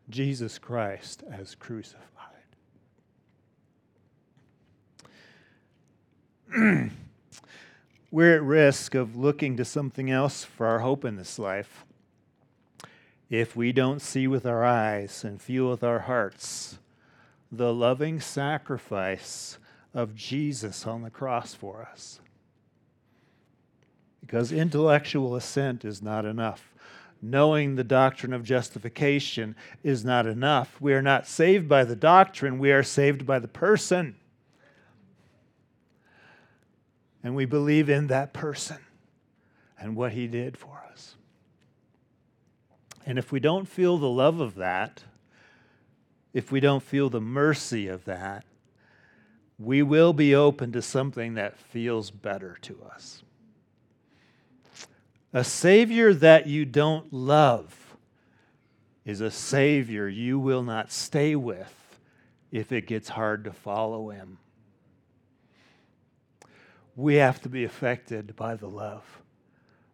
Jesus 0.09 0.59
Christ 0.59 1.23
as 1.31 1.55
crucified. 1.55 2.01
we're 8.11 8.35
at 8.35 8.43
risk 8.43 8.93
of 8.93 9.15
looking 9.15 9.55
to 9.55 9.63
something 9.63 10.11
else 10.11 10.43
for 10.43 10.67
our 10.67 10.79
hope 10.79 11.05
in 11.05 11.15
this 11.15 11.39
life 11.39 11.85
if 13.29 13.55
we 13.55 13.71
don't 13.71 14.01
see 14.01 14.27
with 14.27 14.45
our 14.45 14.65
eyes 14.65 15.23
and 15.23 15.41
feel 15.41 15.69
with 15.69 15.83
our 15.83 15.99
hearts 15.99 16.77
the 17.49 17.73
loving 17.73 18.19
sacrifice 18.19 19.57
of 19.93 20.13
Jesus 20.13 20.85
on 20.85 21.01
the 21.01 21.09
cross 21.09 21.53
for 21.53 21.87
us. 21.89 22.19
Because 24.19 24.51
intellectual 24.51 25.35
assent 25.35 25.83
is 25.85 26.01
not 26.01 26.25
enough. 26.25 26.73
Knowing 27.21 27.75
the 27.75 27.83
doctrine 27.83 28.33
of 28.33 28.43
justification 28.43 29.55
is 29.83 30.03
not 30.03 30.25
enough. 30.25 30.79
We 30.81 30.93
are 30.93 31.01
not 31.01 31.27
saved 31.27 31.69
by 31.69 31.85
the 31.85 31.95
doctrine, 31.95 32.59
we 32.59 32.71
are 32.71 32.83
saved 32.83 33.25
by 33.25 33.39
the 33.39 33.47
person 33.47 34.15
and 37.23 37.35
we 37.35 37.45
believe 37.45 37.89
in 37.89 38.07
that 38.07 38.33
person 38.33 38.77
and 39.79 39.95
what 39.95 40.11
he 40.11 40.27
did 40.27 40.57
for 40.57 40.83
us. 40.91 41.15
And 43.05 43.17
if 43.17 43.31
we 43.31 43.39
don't 43.39 43.67
feel 43.67 43.97
the 43.97 44.09
love 44.09 44.39
of 44.39 44.55
that, 44.55 45.03
if 46.33 46.51
we 46.51 46.59
don't 46.59 46.83
feel 46.83 47.09
the 47.09 47.21
mercy 47.21 47.87
of 47.87 48.05
that, 48.05 48.45
we 49.57 49.83
will 49.83 50.13
be 50.13 50.33
open 50.33 50.71
to 50.71 50.81
something 50.81 51.35
that 51.35 51.57
feels 51.57 52.09
better 52.09 52.57
to 52.61 52.77
us. 52.93 53.23
A 55.33 55.43
Savior 55.43 56.13
that 56.13 56.47
you 56.47 56.65
don't 56.65 57.11
love 57.13 57.95
is 59.05 59.21
a 59.21 59.31
Savior 59.31 60.07
you 60.07 60.39
will 60.39 60.63
not 60.63 60.91
stay 60.91 61.35
with 61.35 61.99
if 62.51 62.71
it 62.71 62.85
gets 62.85 63.09
hard 63.09 63.43
to 63.45 63.51
follow 63.51 64.09
Him. 64.09 64.37
We 66.95 67.15
have 67.15 67.41
to 67.43 67.49
be 67.49 67.63
affected 67.63 68.35
by 68.35 68.55
the 68.55 68.67
love, 68.67 69.21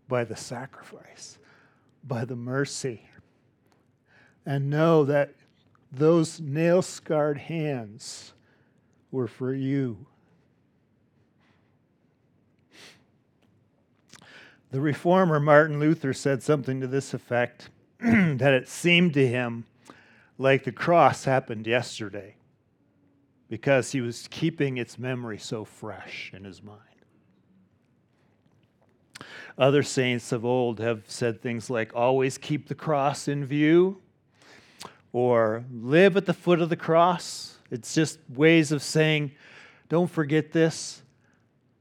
by 0.08 0.24
the 0.24 0.36
sacrifice, 0.36 1.38
by 2.04 2.26
the 2.26 2.36
mercy, 2.36 3.10
and 4.46 4.70
know 4.70 5.06
that 5.06 5.34
those 5.92 6.40
nail 6.40 6.82
scarred 6.82 7.38
hands 7.38 8.34
were 9.12 9.28
for 9.28 9.54
you. 9.54 10.06
The 14.72 14.82
reformer 14.82 15.40
Martin 15.40 15.80
Luther 15.80 16.14
said 16.14 16.44
something 16.44 16.82
to 16.82 16.88
this 16.88 17.14
effect 17.14 17.70
that 18.00 18.54
it 18.54 18.68
seemed 18.68 19.14
to 19.14 19.28
him 19.28 19.66
like 20.38 20.66
the 20.66 20.72
cross 20.72 21.24
happened 21.24 21.66
yesterday 21.66 22.36
because 23.50 23.94
he 23.94 24.02
was 24.02 24.28
keeping 24.30 24.78
its 24.78 25.00
memory 25.00 25.38
so 25.38 25.64
fresh 25.64 26.32
in 26.34 26.44
his 26.44 26.62
mind. 26.62 26.82
Other 29.58 29.82
saints 29.82 30.32
of 30.32 30.46
old 30.46 30.80
have 30.80 31.04
said 31.08 31.42
things 31.42 31.70
like, 31.70 31.96
always 31.96 32.38
keep 32.38 32.68
the 32.68 32.76
cross 32.76 33.28
in 33.28 33.46
view, 33.46 34.00
or 35.12 35.66
live 35.72 36.16
at 36.16 36.28
the 36.28 36.34
foot 36.34 36.62
of 36.62 36.70
the 36.70 36.76
cross. 36.76 37.58
It's 37.72 37.96
just 37.96 38.20
ways 38.30 38.72
of 38.72 38.84
saying, 38.84 39.32
don't 39.90 40.12
forget 40.12 40.52
this. 40.52 41.02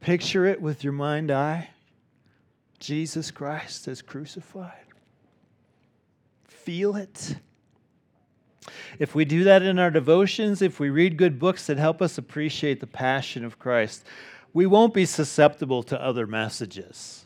Picture 0.00 0.46
it 0.46 0.62
with 0.62 0.84
your 0.84 0.94
mind 0.94 1.30
eye. 1.30 1.68
Jesus 2.78 3.30
Christ 3.30 3.88
is 3.88 4.00
crucified. 4.00 4.72
Feel 6.44 6.96
it. 6.96 7.36
If 8.98 9.14
we 9.14 9.24
do 9.24 9.44
that 9.44 9.62
in 9.62 9.78
our 9.78 9.90
devotions, 9.90 10.62
if 10.62 10.80
we 10.80 10.88
read 10.88 11.18
good 11.18 11.38
books 11.38 11.66
that 11.66 11.76
help 11.76 12.00
us 12.00 12.16
appreciate 12.16 12.80
the 12.80 12.86
passion 12.86 13.44
of 13.44 13.58
Christ, 13.58 14.04
we 14.52 14.64
won't 14.64 14.94
be 14.94 15.04
susceptible 15.04 15.82
to 15.84 16.02
other 16.02 16.26
messages 16.26 17.25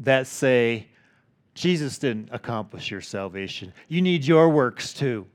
that 0.00 0.26
say, 0.26 0.88
Jesus 1.54 1.98
didn't 1.98 2.30
accomplish 2.32 2.90
your 2.90 3.00
salvation. 3.00 3.72
You 3.88 4.02
need 4.02 4.24
your 4.24 4.48
works 4.48 4.92
too. 4.92 5.26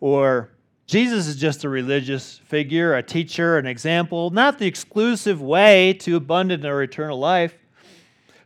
Or, 0.00 0.50
Jesus 0.86 1.26
is 1.26 1.36
just 1.36 1.64
a 1.64 1.68
religious 1.68 2.38
figure, 2.38 2.94
a 2.94 3.02
teacher, 3.02 3.58
an 3.58 3.66
example, 3.66 4.30
not 4.30 4.58
the 4.58 4.66
exclusive 4.66 5.42
way 5.42 5.92
to 5.92 6.16
abundant 6.16 6.64
or 6.64 6.82
eternal 6.82 7.18
life. 7.18 7.54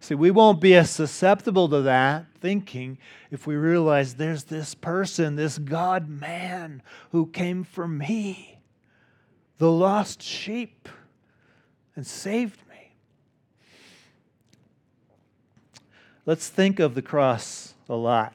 See, 0.01 0.17
we 0.17 0.33
won't 0.33 0.61
be 0.61 0.75
as 0.75 0.91
susceptible 0.91 1.69
to 1.69 1.83
that 1.83 2.27
thinking 2.41 2.99
if 3.31 3.47
we 3.47 3.55
realize 3.55 4.15
there's 4.15 4.45
this 4.45 4.75
person, 4.75 5.37
this 5.37 5.57
God 5.57 6.09
man 6.09 6.83
who 7.13 7.27
came 7.27 7.63
for 7.63 7.87
me, 7.87 8.59
the 9.59 9.71
lost 9.71 10.21
sheep, 10.21 10.89
and 11.95 12.05
saved 12.05 12.59
me. 12.69 12.72
Let's 16.25 16.49
think 16.49 16.79
of 16.79 16.95
the 16.95 17.03
cross 17.03 17.75
a 17.89 17.97
lot 17.97 18.35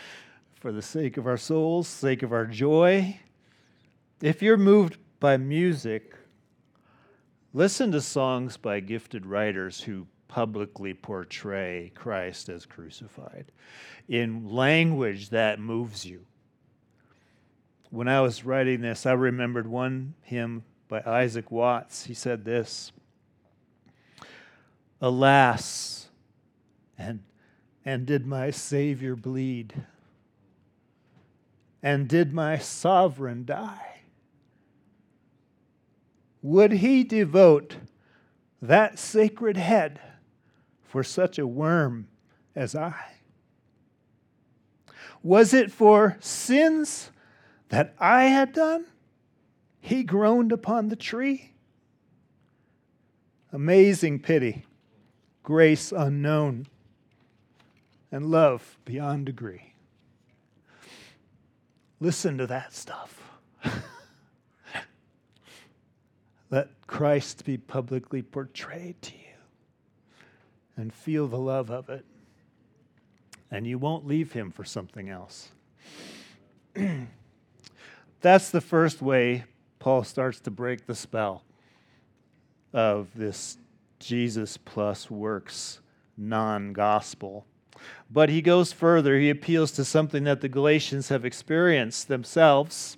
for 0.60 0.72
the 0.72 0.80
sake 0.80 1.18
of 1.18 1.26
our 1.26 1.36
souls, 1.36 1.86
sake 1.86 2.22
of 2.22 2.32
our 2.32 2.46
joy. 2.46 3.20
If 4.22 4.40
you're 4.40 4.56
moved 4.56 4.96
by 5.20 5.36
music, 5.36 6.14
listen 7.52 7.92
to 7.92 8.00
songs 8.00 8.56
by 8.56 8.80
gifted 8.80 9.26
writers 9.26 9.82
who 9.82 10.06
publicly 10.28 10.94
portray 10.94 11.92
Christ 11.94 12.48
as 12.48 12.64
crucified 12.64 13.52
in 14.08 14.48
language 14.48 15.28
that 15.28 15.60
moves 15.60 16.06
you. 16.06 16.24
When 17.90 18.08
I 18.08 18.22
was 18.22 18.42
writing 18.42 18.80
this, 18.80 19.04
I 19.04 19.12
remembered 19.12 19.66
one 19.66 20.14
hymn 20.22 20.64
by 20.88 21.02
Isaac 21.04 21.50
Watts. 21.50 22.04
He 22.04 22.14
said 22.14 22.46
this 22.46 22.90
Alas, 25.02 26.07
and, 26.98 27.22
and 27.84 28.04
did 28.04 28.26
my 28.26 28.50
Savior 28.50 29.14
bleed? 29.14 29.84
And 31.82 32.08
did 32.08 32.34
my 32.34 32.58
sovereign 32.58 33.44
die? 33.44 34.00
Would 36.42 36.72
he 36.72 37.04
devote 37.04 37.76
that 38.60 38.98
sacred 38.98 39.56
head 39.56 40.00
for 40.82 41.04
such 41.04 41.38
a 41.38 41.46
worm 41.46 42.08
as 42.56 42.74
I? 42.74 42.96
Was 45.22 45.52
it 45.54 45.70
for 45.70 46.16
sins 46.20 47.10
that 47.68 47.94
I 47.98 48.24
had 48.24 48.52
done? 48.52 48.86
He 49.80 50.02
groaned 50.02 50.52
upon 50.52 50.88
the 50.88 50.96
tree. 50.96 51.52
Amazing 53.52 54.20
pity, 54.20 54.66
grace 55.42 55.92
unknown, 55.92 56.66
and 58.10 58.30
love 58.30 58.78
beyond 58.84 59.26
degree. 59.26 59.74
Listen 62.00 62.38
to 62.38 62.46
that 62.46 62.72
stuff. 62.72 63.32
Let 66.50 66.68
Christ 66.86 67.44
be 67.44 67.58
publicly 67.58 68.22
portrayed 68.22 69.02
to 69.02 69.12
you 69.14 69.18
and 70.76 70.92
feel 70.92 71.26
the 71.26 71.38
love 71.38 71.70
of 71.70 71.90
it. 71.90 72.04
And 73.50 73.66
you 73.66 73.78
won't 73.78 74.06
leave 74.06 74.32
him 74.32 74.50
for 74.50 74.64
something 74.64 75.08
else. 75.08 75.50
That's 78.20 78.50
the 78.50 78.60
first 78.60 79.02
way 79.02 79.44
Paul 79.78 80.04
starts 80.04 80.40
to 80.40 80.50
break 80.50 80.86
the 80.86 80.94
spell 80.94 81.44
of 82.72 83.08
this 83.14 83.58
Jesus 83.98 84.56
plus 84.56 85.10
works 85.10 85.80
non 86.16 86.72
gospel. 86.72 87.46
But 88.10 88.28
he 88.28 88.40
goes 88.40 88.72
further. 88.72 89.18
He 89.18 89.30
appeals 89.30 89.72
to 89.72 89.84
something 89.84 90.24
that 90.24 90.40
the 90.40 90.48
Galatians 90.48 91.08
have 91.08 91.24
experienced 91.24 92.08
themselves, 92.08 92.96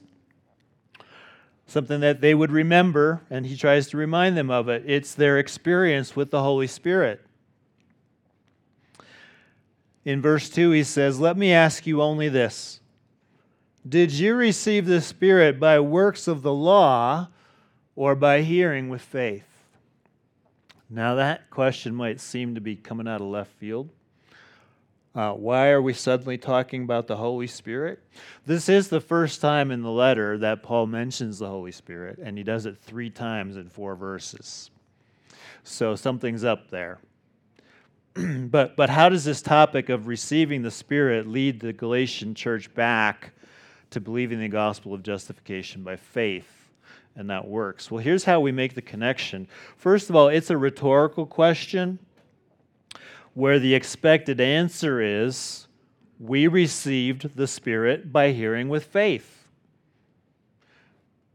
something 1.66 2.01
that 2.01 2.21
they 2.21 2.35
would 2.35 2.53
remember, 2.53 3.23
and 3.31 3.47
he 3.47 3.57
tries 3.57 3.88
to 3.88 3.97
remind 3.97 4.37
them 4.37 4.51
of 4.51 4.69
it. 4.69 4.85
It's 4.87 5.14
their 5.14 5.38
experience 5.38 6.14
with 6.14 6.31
the 6.31 6.43
Holy 6.43 6.66
Spirit. 6.66 7.25
In 10.05 10.23
verse 10.23 10.49
2, 10.49 10.71
he 10.71 10.85
says, 10.85 11.21
Let 11.21 11.37
me 11.37 11.53
ask 11.53 11.87
you 11.87 12.01
only 12.01 12.29
this 12.29 12.81
Did 13.88 14.12
you 14.12 14.35
receive 14.35 14.87
the 14.87 15.01
Spirit 15.01 15.61
by 15.61 15.81
works 15.81 16.27
of 16.27 16.43
the 16.43 16.55
law 16.55 17.29
or 17.97 18.14
by 18.14 18.43
hearing 18.43 18.88
with 18.88 19.03
faith? 19.03 19.45
Now, 20.88 21.14
that 21.14 21.51
question 21.51 21.95
might 21.95 22.21
seem 22.21 22.57
to 22.57 22.61
be 22.61 22.75
coming 22.75 23.07
out 23.07 23.21
of 23.21 23.29
left 23.29 23.53
field. 23.53 23.90
Uh, 25.12 25.33
why 25.33 25.70
are 25.70 25.83
we 25.83 25.92
suddenly 25.92 26.38
talking 26.38 26.85
about 26.85 27.09
the 27.09 27.16
Holy 27.16 27.49
Spirit? 27.49 28.01
This 28.46 28.68
is 28.68 28.88
the 28.88 29.01
first 29.01 29.40
time 29.40 29.73
in 29.73 29.83
the 29.83 29.90
letter 29.90 30.38
that 30.38 30.62
Paul 30.62 30.87
mentions 30.87 31.40
the 31.40 31.49
Holy 31.49 31.73
Spirit, 31.73 32.18
and 32.23 32.38
he 32.38 32.44
does 32.44 32.64
it 32.64 32.79
three 32.79 33.11
times 33.11 33.57
in 33.57 33.68
four 33.68 33.96
verses. 33.96 34.70
So 35.64 35.96
something's 35.96 36.44
up 36.44 36.70
there. 36.70 37.01
but, 38.14 38.77
but 38.77 38.88
how 38.88 39.09
does 39.09 39.25
this 39.25 39.42
topic 39.42 39.88
of 39.88 40.07
receiving 40.07 40.62
the 40.62 40.70
Spirit 40.70 41.27
lead 41.27 41.59
the 41.59 41.73
Galatian 41.73 42.37
church 42.37 42.73
back 42.75 43.33
to 43.90 44.01
believing 44.01 44.38
the 44.38 44.49
gospel 44.49 44.94
of 44.94 45.03
justification 45.03 45.83
by 45.83 45.96
faith? 45.96 46.49
And 47.16 47.29
that 47.31 47.49
works. 47.49 47.90
Well, 47.90 48.03
here's 48.03 48.23
how 48.23 48.38
we 48.38 48.53
make 48.53 48.77
the 48.77 48.83
connection. 48.83 49.49
First 49.77 50.09
of 50.09 50.14
all, 50.14 50.29
it's 50.29 50.51
a 50.51 50.57
rhetorical 50.57 51.27
question 51.27 51.99
where 53.35 53.59
the 53.59 53.75
expected 53.75 54.40
answer 54.40 55.01
is 55.01 55.66
we 56.19 56.47
received 56.47 57.37
the 57.37 57.47
Spirit 57.47 58.12
by 58.12 58.33
hearing 58.33 58.69
with 58.69 58.85
faith. 58.85 59.47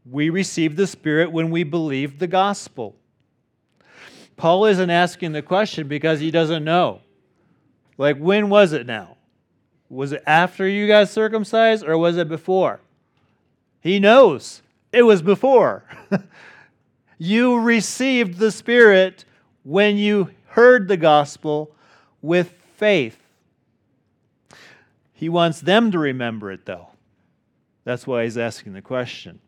We 0.08 0.30
received 0.30 0.76
the 0.76 0.86
Spirit 0.86 1.32
when 1.32 1.50
we 1.50 1.64
believed 1.64 2.20
the 2.20 2.28
gospel. 2.28 2.94
Paul 4.36 4.66
isn't 4.66 4.90
asking 4.90 5.32
the 5.32 5.42
question 5.42 5.88
because 5.88 6.20
he 6.20 6.30
doesn't 6.30 6.62
know. 6.62 7.00
Like, 7.98 8.18
when 8.18 8.50
was 8.50 8.72
it 8.72 8.86
now? 8.86 9.16
Was 9.88 10.12
it 10.12 10.22
after 10.26 10.68
you 10.68 10.86
got 10.86 11.08
circumcised 11.08 11.84
or 11.84 11.96
was 11.96 12.16
it 12.16 12.28
before? 12.28 12.80
He 13.80 13.98
knows 13.98 14.62
it 14.92 15.02
was 15.02 15.22
before. 15.22 15.84
you 17.18 17.58
received 17.58 18.38
the 18.38 18.50
Spirit 18.50 19.24
when 19.64 19.96
you 19.96 20.30
heard 20.48 20.88
the 20.88 20.96
gospel 20.96 21.72
with 22.22 22.54
faith. 22.76 23.18
He 25.12 25.28
wants 25.28 25.60
them 25.60 25.90
to 25.92 25.98
remember 25.98 26.50
it, 26.50 26.66
though. 26.66 26.88
That's 27.84 28.06
why 28.06 28.24
he's 28.24 28.36
asking 28.36 28.72
the 28.72 28.82
question. 28.82 29.40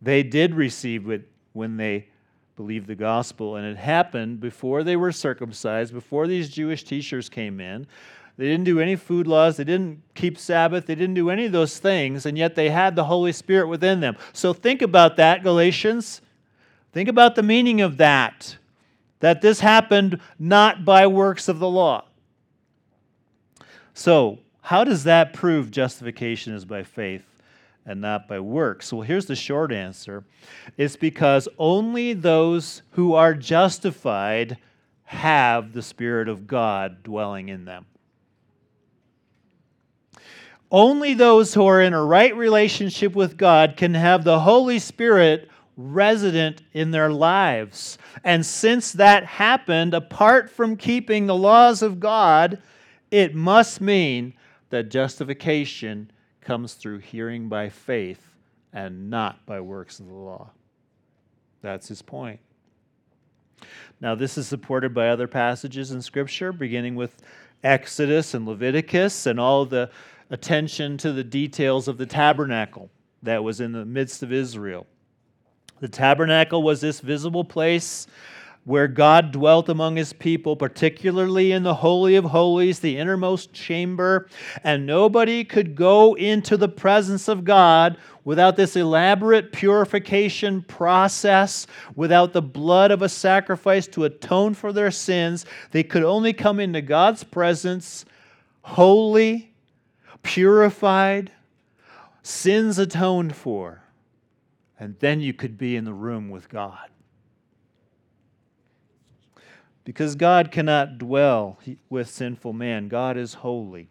They 0.00 0.22
did 0.22 0.54
receive 0.54 1.10
it 1.10 1.28
when 1.52 1.76
they 1.76 2.08
believed 2.56 2.86
the 2.86 2.94
gospel. 2.94 3.56
And 3.56 3.66
it 3.66 3.76
happened 3.76 4.40
before 4.40 4.84
they 4.84 4.96
were 4.96 5.12
circumcised, 5.12 5.92
before 5.92 6.26
these 6.26 6.48
Jewish 6.48 6.84
teachers 6.84 7.28
came 7.28 7.60
in. 7.60 7.86
They 8.36 8.44
didn't 8.44 8.64
do 8.64 8.78
any 8.78 8.94
food 8.94 9.26
laws. 9.26 9.56
They 9.56 9.64
didn't 9.64 10.00
keep 10.14 10.38
Sabbath. 10.38 10.86
They 10.86 10.94
didn't 10.94 11.14
do 11.14 11.28
any 11.28 11.46
of 11.46 11.52
those 11.52 11.80
things, 11.80 12.24
and 12.24 12.38
yet 12.38 12.54
they 12.54 12.70
had 12.70 12.94
the 12.94 13.04
Holy 13.04 13.32
Spirit 13.32 13.66
within 13.66 13.98
them. 13.98 14.16
So 14.32 14.52
think 14.52 14.80
about 14.80 15.16
that, 15.16 15.42
Galatians. 15.42 16.20
Think 16.92 17.08
about 17.08 17.34
the 17.34 17.42
meaning 17.42 17.80
of 17.80 17.96
that. 17.96 18.57
That 19.20 19.40
this 19.40 19.60
happened 19.60 20.20
not 20.38 20.84
by 20.84 21.06
works 21.06 21.48
of 21.48 21.58
the 21.58 21.68
law. 21.68 22.04
So, 23.94 24.38
how 24.62 24.84
does 24.84 25.04
that 25.04 25.32
prove 25.32 25.70
justification 25.70 26.54
is 26.54 26.64
by 26.64 26.82
faith 26.82 27.24
and 27.84 28.00
not 28.00 28.28
by 28.28 28.38
works? 28.38 28.92
Well, 28.92 29.02
here's 29.02 29.26
the 29.26 29.34
short 29.34 29.72
answer 29.72 30.24
it's 30.76 30.96
because 30.96 31.48
only 31.58 32.12
those 32.12 32.82
who 32.90 33.14
are 33.14 33.34
justified 33.34 34.58
have 35.04 35.72
the 35.72 35.82
Spirit 35.82 36.28
of 36.28 36.46
God 36.46 37.02
dwelling 37.02 37.48
in 37.48 37.64
them. 37.64 37.86
Only 40.70 41.14
those 41.14 41.54
who 41.54 41.64
are 41.64 41.80
in 41.80 41.94
a 41.94 42.04
right 42.04 42.36
relationship 42.36 43.14
with 43.14 43.38
God 43.38 43.74
can 43.78 43.94
have 43.94 44.22
the 44.22 44.40
Holy 44.40 44.78
Spirit 44.78 45.48
resident 45.78 46.60
in 46.72 46.90
their 46.90 47.08
lives. 47.08 47.96
And 48.24 48.44
since 48.44 48.92
that 48.92 49.24
happened 49.24 49.94
apart 49.94 50.50
from 50.50 50.76
keeping 50.76 51.26
the 51.26 51.36
laws 51.36 51.82
of 51.82 52.00
God, 52.00 52.60
it 53.12 53.34
must 53.34 53.80
mean 53.80 54.34
that 54.70 54.90
justification 54.90 56.10
comes 56.40 56.74
through 56.74 56.98
hearing 56.98 57.48
by 57.48 57.68
faith 57.68 58.34
and 58.72 59.08
not 59.08 59.46
by 59.46 59.60
works 59.60 60.00
of 60.00 60.08
the 60.08 60.14
law. 60.14 60.50
That's 61.62 61.88
his 61.88 62.02
point. 62.02 62.40
Now, 64.00 64.14
this 64.14 64.36
is 64.36 64.46
supported 64.46 64.92
by 64.92 65.08
other 65.08 65.26
passages 65.26 65.90
in 65.90 66.02
Scripture, 66.02 66.52
beginning 66.52 66.96
with 66.96 67.16
Exodus 67.62 68.34
and 68.34 68.46
Leviticus 68.46 69.26
and 69.26 69.40
all 69.40 69.64
the 69.64 69.90
attention 70.30 70.96
to 70.98 71.12
the 71.12 71.24
details 71.24 71.88
of 71.88 71.98
the 71.98 72.06
tabernacle 72.06 72.90
that 73.22 73.42
was 73.42 73.60
in 73.60 73.72
the 73.72 73.84
midst 73.84 74.22
of 74.22 74.32
Israel. 74.32 74.86
The 75.80 75.88
tabernacle 75.88 76.62
was 76.62 76.80
this 76.80 77.00
visible 77.00 77.44
place 77.44 78.06
where 78.64 78.88
God 78.88 79.32
dwelt 79.32 79.70
among 79.70 79.96
his 79.96 80.12
people, 80.12 80.54
particularly 80.54 81.52
in 81.52 81.62
the 81.62 81.76
Holy 81.76 82.16
of 82.16 82.26
Holies, 82.26 82.80
the 82.80 82.98
innermost 82.98 83.52
chamber, 83.54 84.28
and 84.62 84.84
nobody 84.84 85.42
could 85.42 85.74
go 85.74 86.12
into 86.14 86.56
the 86.58 86.68
presence 86.68 87.28
of 87.28 87.44
God 87.44 87.96
without 88.24 88.56
this 88.56 88.76
elaborate 88.76 89.52
purification 89.52 90.60
process, 90.60 91.66
without 91.96 92.34
the 92.34 92.42
blood 92.42 92.90
of 92.90 93.00
a 93.00 93.08
sacrifice 93.08 93.86
to 93.86 94.04
atone 94.04 94.52
for 94.52 94.70
their 94.70 94.90
sins. 94.90 95.46
They 95.70 95.82
could 95.82 96.04
only 96.04 96.34
come 96.34 96.60
into 96.60 96.82
God's 96.82 97.24
presence 97.24 98.04
holy 98.60 99.50
purified, 100.22 101.32
sins 102.22 102.78
atoned 102.78 103.34
for, 103.34 103.80
and 104.78 104.96
then 105.00 105.20
you 105.20 105.32
could 105.32 105.58
be 105.58 105.76
in 105.76 105.84
the 105.84 105.92
room 105.92 106.30
with 106.30 106.48
God. 106.48 106.88
Because 109.84 110.14
God 110.14 110.50
cannot 110.50 110.98
dwell 110.98 111.58
with 111.88 112.10
sinful 112.10 112.52
man, 112.52 112.88
God 112.88 113.16
is 113.16 113.34
holy. 113.34 113.88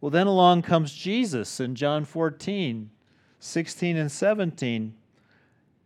Well, 0.00 0.10
then 0.10 0.26
along 0.26 0.62
comes 0.62 0.92
Jesus 0.92 1.60
in 1.60 1.74
John 1.74 2.04
14, 2.04 2.90
16, 3.38 3.96
and 3.96 4.10
17, 4.10 4.94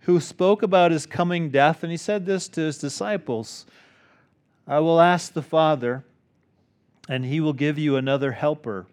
who 0.00 0.20
spoke 0.20 0.62
about 0.62 0.90
his 0.90 1.06
coming 1.06 1.50
death, 1.50 1.82
and 1.82 1.90
he 1.90 1.96
said 1.96 2.26
this 2.26 2.48
to 2.48 2.60
his 2.60 2.78
disciples 2.78 3.66
I 4.68 4.80
will 4.80 5.00
ask 5.00 5.32
the 5.32 5.42
Father 5.42 6.04
and 7.08 7.24
he 7.24 7.40
will 7.40 7.52
give 7.52 7.78
you 7.78 7.96
another 7.96 8.32
helper 8.32 8.86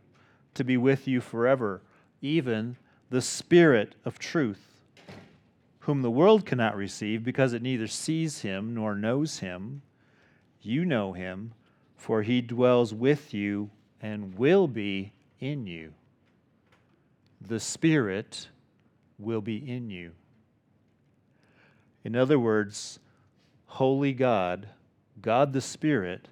to 0.54 0.64
be 0.64 0.78
with 0.78 1.08
you 1.08 1.20
forever, 1.20 1.82
even 2.22 2.78
the 3.14 3.22
Spirit 3.22 3.94
of 4.06 4.18
truth, 4.18 4.82
whom 5.82 6.02
the 6.02 6.10
world 6.10 6.48
cannot 6.48 6.76
receive 6.76 7.24
because 7.24 7.54
it 7.54 7.62
neither 7.62 7.86
sees 7.86 8.42
him 8.42 8.74
nor 8.74 8.96
knows 8.96 9.38
him. 9.38 9.84
You 10.64 10.84
know 10.84 11.14
him, 11.14 11.54
for 11.96 12.24
he 12.24 12.42
dwells 12.42 12.92
with 12.92 13.32
you 13.32 13.70
and 14.02 14.36
will 14.36 14.68
be 14.68 15.14
in 15.40 15.68
you. 15.68 15.94
The 17.40 17.60
Spirit 17.60 18.48
will 19.20 19.42
be 19.42 19.58
in 19.58 19.92
you. 19.92 20.14
In 22.04 22.16
other 22.16 22.40
words, 22.40 22.98
Holy 23.68 24.14
God, 24.14 24.70
God 25.22 25.54
the 25.54 25.62
Spirit, 25.62 26.30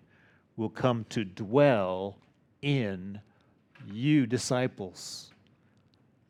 will 0.57 0.69
come 0.69 1.05
to 1.09 1.23
dwell 1.23 2.17
in 2.59 3.21
you, 3.85 4.25
disciples, 4.25 5.30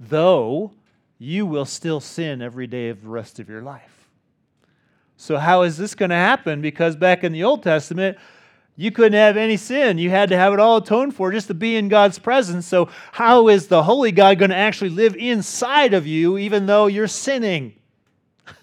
though 0.10 0.72
you 1.20 1.46
will 1.46 1.66
still 1.66 2.00
sin 2.00 2.42
every 2.42 2.68
day 2.68 2.90
of 2.90 3.02
the 3.02 3.08
rest 3.08 3.40
of 3.40 3.48
your 3.48 3.62
life. 3.62 4.10
So, 5.18 5.38
how 5.38 5.62
is 5.62 5.78
this 5.78 5.94
going 5.94 6.10
to 6.10 6.16
happen? 6.16 6.62
Because 6.62 6.96
back 6.96 7.24
in 7.24 7.32
the 7.32 7.44
Old 7.44 7.62
Testament, 7.62 8.18
you 8.76 8.90
couldn't 8.90 9.14
have 9.14 9.38
any 9.38 9.58
sin. 9.58 10.00
You 10.00 10.10
had 10.10 10.30
to 10.30 10.38
have 10.38 10.54
it 10.54 10.60
all 10.60 10.78
atoned 10.78 11.14
for 11.14 11.32
just 11.32 11.48
to 11.48 11.54
be 11.54 11.76
in 11.76 11.90
God's 11.90 12.18
presence. 12.18 12.66
So, 12.66 12.90
how 13.12 13.48
is 13.48 13.68
the 13.68 13.84
Holy 13.84 14.12
God 14.12 14.40
going 14.40 14.50
to 14.50 14.56
actually 14.56 14.90
live 14.90 15.16
inside 15.16 15.94
of 15.94 16.08
you 16.08 16.40
even 16.40 16.66
though 16.66 16.88
you're 16.88 17.08
sinning? 17.08 17.76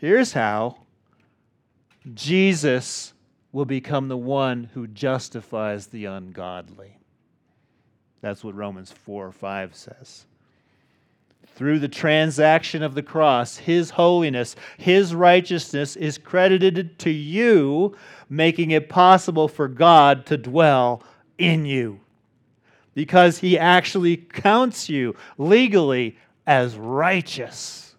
Here's 0.00 0.32
how 0.32 0.76
Jesus 2.14 3.12
will 3.50 3.64
become 3.64 4.06
the 4.06 4.16
one 4.16 4.70
who 4.74 4.86
justifies 4.86 5.88
the 5.88 6.04
ungodly. 6.04 6.98
That's 8.20 8.42
what 8.42 8.54
Romans 8.54 8.92
4 8.92 9.26
or 9.26 9.32
5 9.32 9.74
says. 9.74 10.24
Through 11.54 11.78
the 11.78 11.88
transaction 11.88 12.82
of 12.82 12.94
the 12.94 13.02
cross, 13.02 13.56
His 13.56 13.90
holiness, 13.90 14.56
His 14.78 15.14
righteousness 15.14 15.96
is 15.96 16.18
credited 16.18 16.98
to 17.00 17.10
you, 17.10 17.96
making 18.28 18.72
it 18.72 18.88
possible 18.88 19.48
for 19.48 19.68
God 19.68 20.26
to 20.26 20.36
dwell 20.36 21.02
in 21.38 21.64
you. 21.64 22.00
Because 22.94 23.38
He 23.38 23.58
actually 23.58 24.16
counts 24.16 24.88
you 24.88 25.14
legally 25.38 26.18
as 26.46 26.76
righteous. 26.76 27.94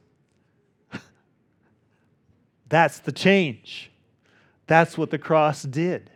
That's 2.69 2.99
the 2.99 3.11
change. 3.11 3.91
That's 4.67 4.97
what 4.97 5.09
the 5.09 5.17
cross 5.17 5.63
did 5.63 6.11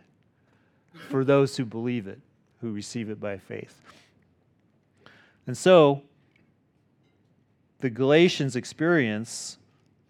for 1.08 1.24
those 1.24 1.56
who 1.56 1.64
believe 1.64 2.06
it, 2.06 2.20
who 2.62 2.72
receive 2.72 3.10
it 3.10 3.20
by 3.20 3.36
faith. 3.36 3.82
And 5.46 5.58
so, 5.58 6.02
the 7.80 7.90
Galatians' 7.90 8.56
experience 8.56 9.58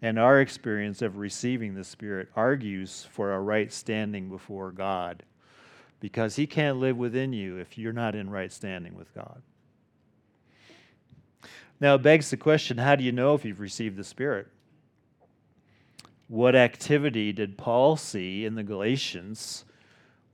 and 0.01 0.19
our 0.19 0.39
experience 0.39 1.01
of 1.01 1.17
receiving 1.17 1.73
the 1.73 1.83
Spirit 1.83 2.29
argues 2.35 3.07
for 3.11 3.33
a 3.33 3.39
right 3.39 3.73
standing 3.73 4.29
before 4.29 4.71
God 4.71 5.23
because 5.99 6.35
He 6.35 6.45
can't 6.45 6.77
live 6.77 6.97
within 6.97 7.33
you 7.33 7.57
if 7.57 7.77
you're 7.77 7.91
not 7.91 8.13
in 8.13 8.29
right 8.29 8.51
standing 8.51 8.95
with 8.95 9.13
God. 9.15 9.41
Now, 11.81 11.95
it 11.95 12.03
begs 12.03 12.29
the 12.29 12.37
question 12.37 12.77
how 12.77 12.95
do 12.95 13.03
you 13.03 13.11
know 13.11 13.33
if 13.33 13.43
you've 13.43 13.59
received 13.59 13.97
the 13.97 14.03
Spirit? 14.03 14.47
What 16.27 16.55
activity 16.55 17.33
did 17.33 17.57
Paul 17.57 17.97
see 17.97 18.45
in 18.45 18.55
the 18.55 18.63
Galatians? 18.63 19.65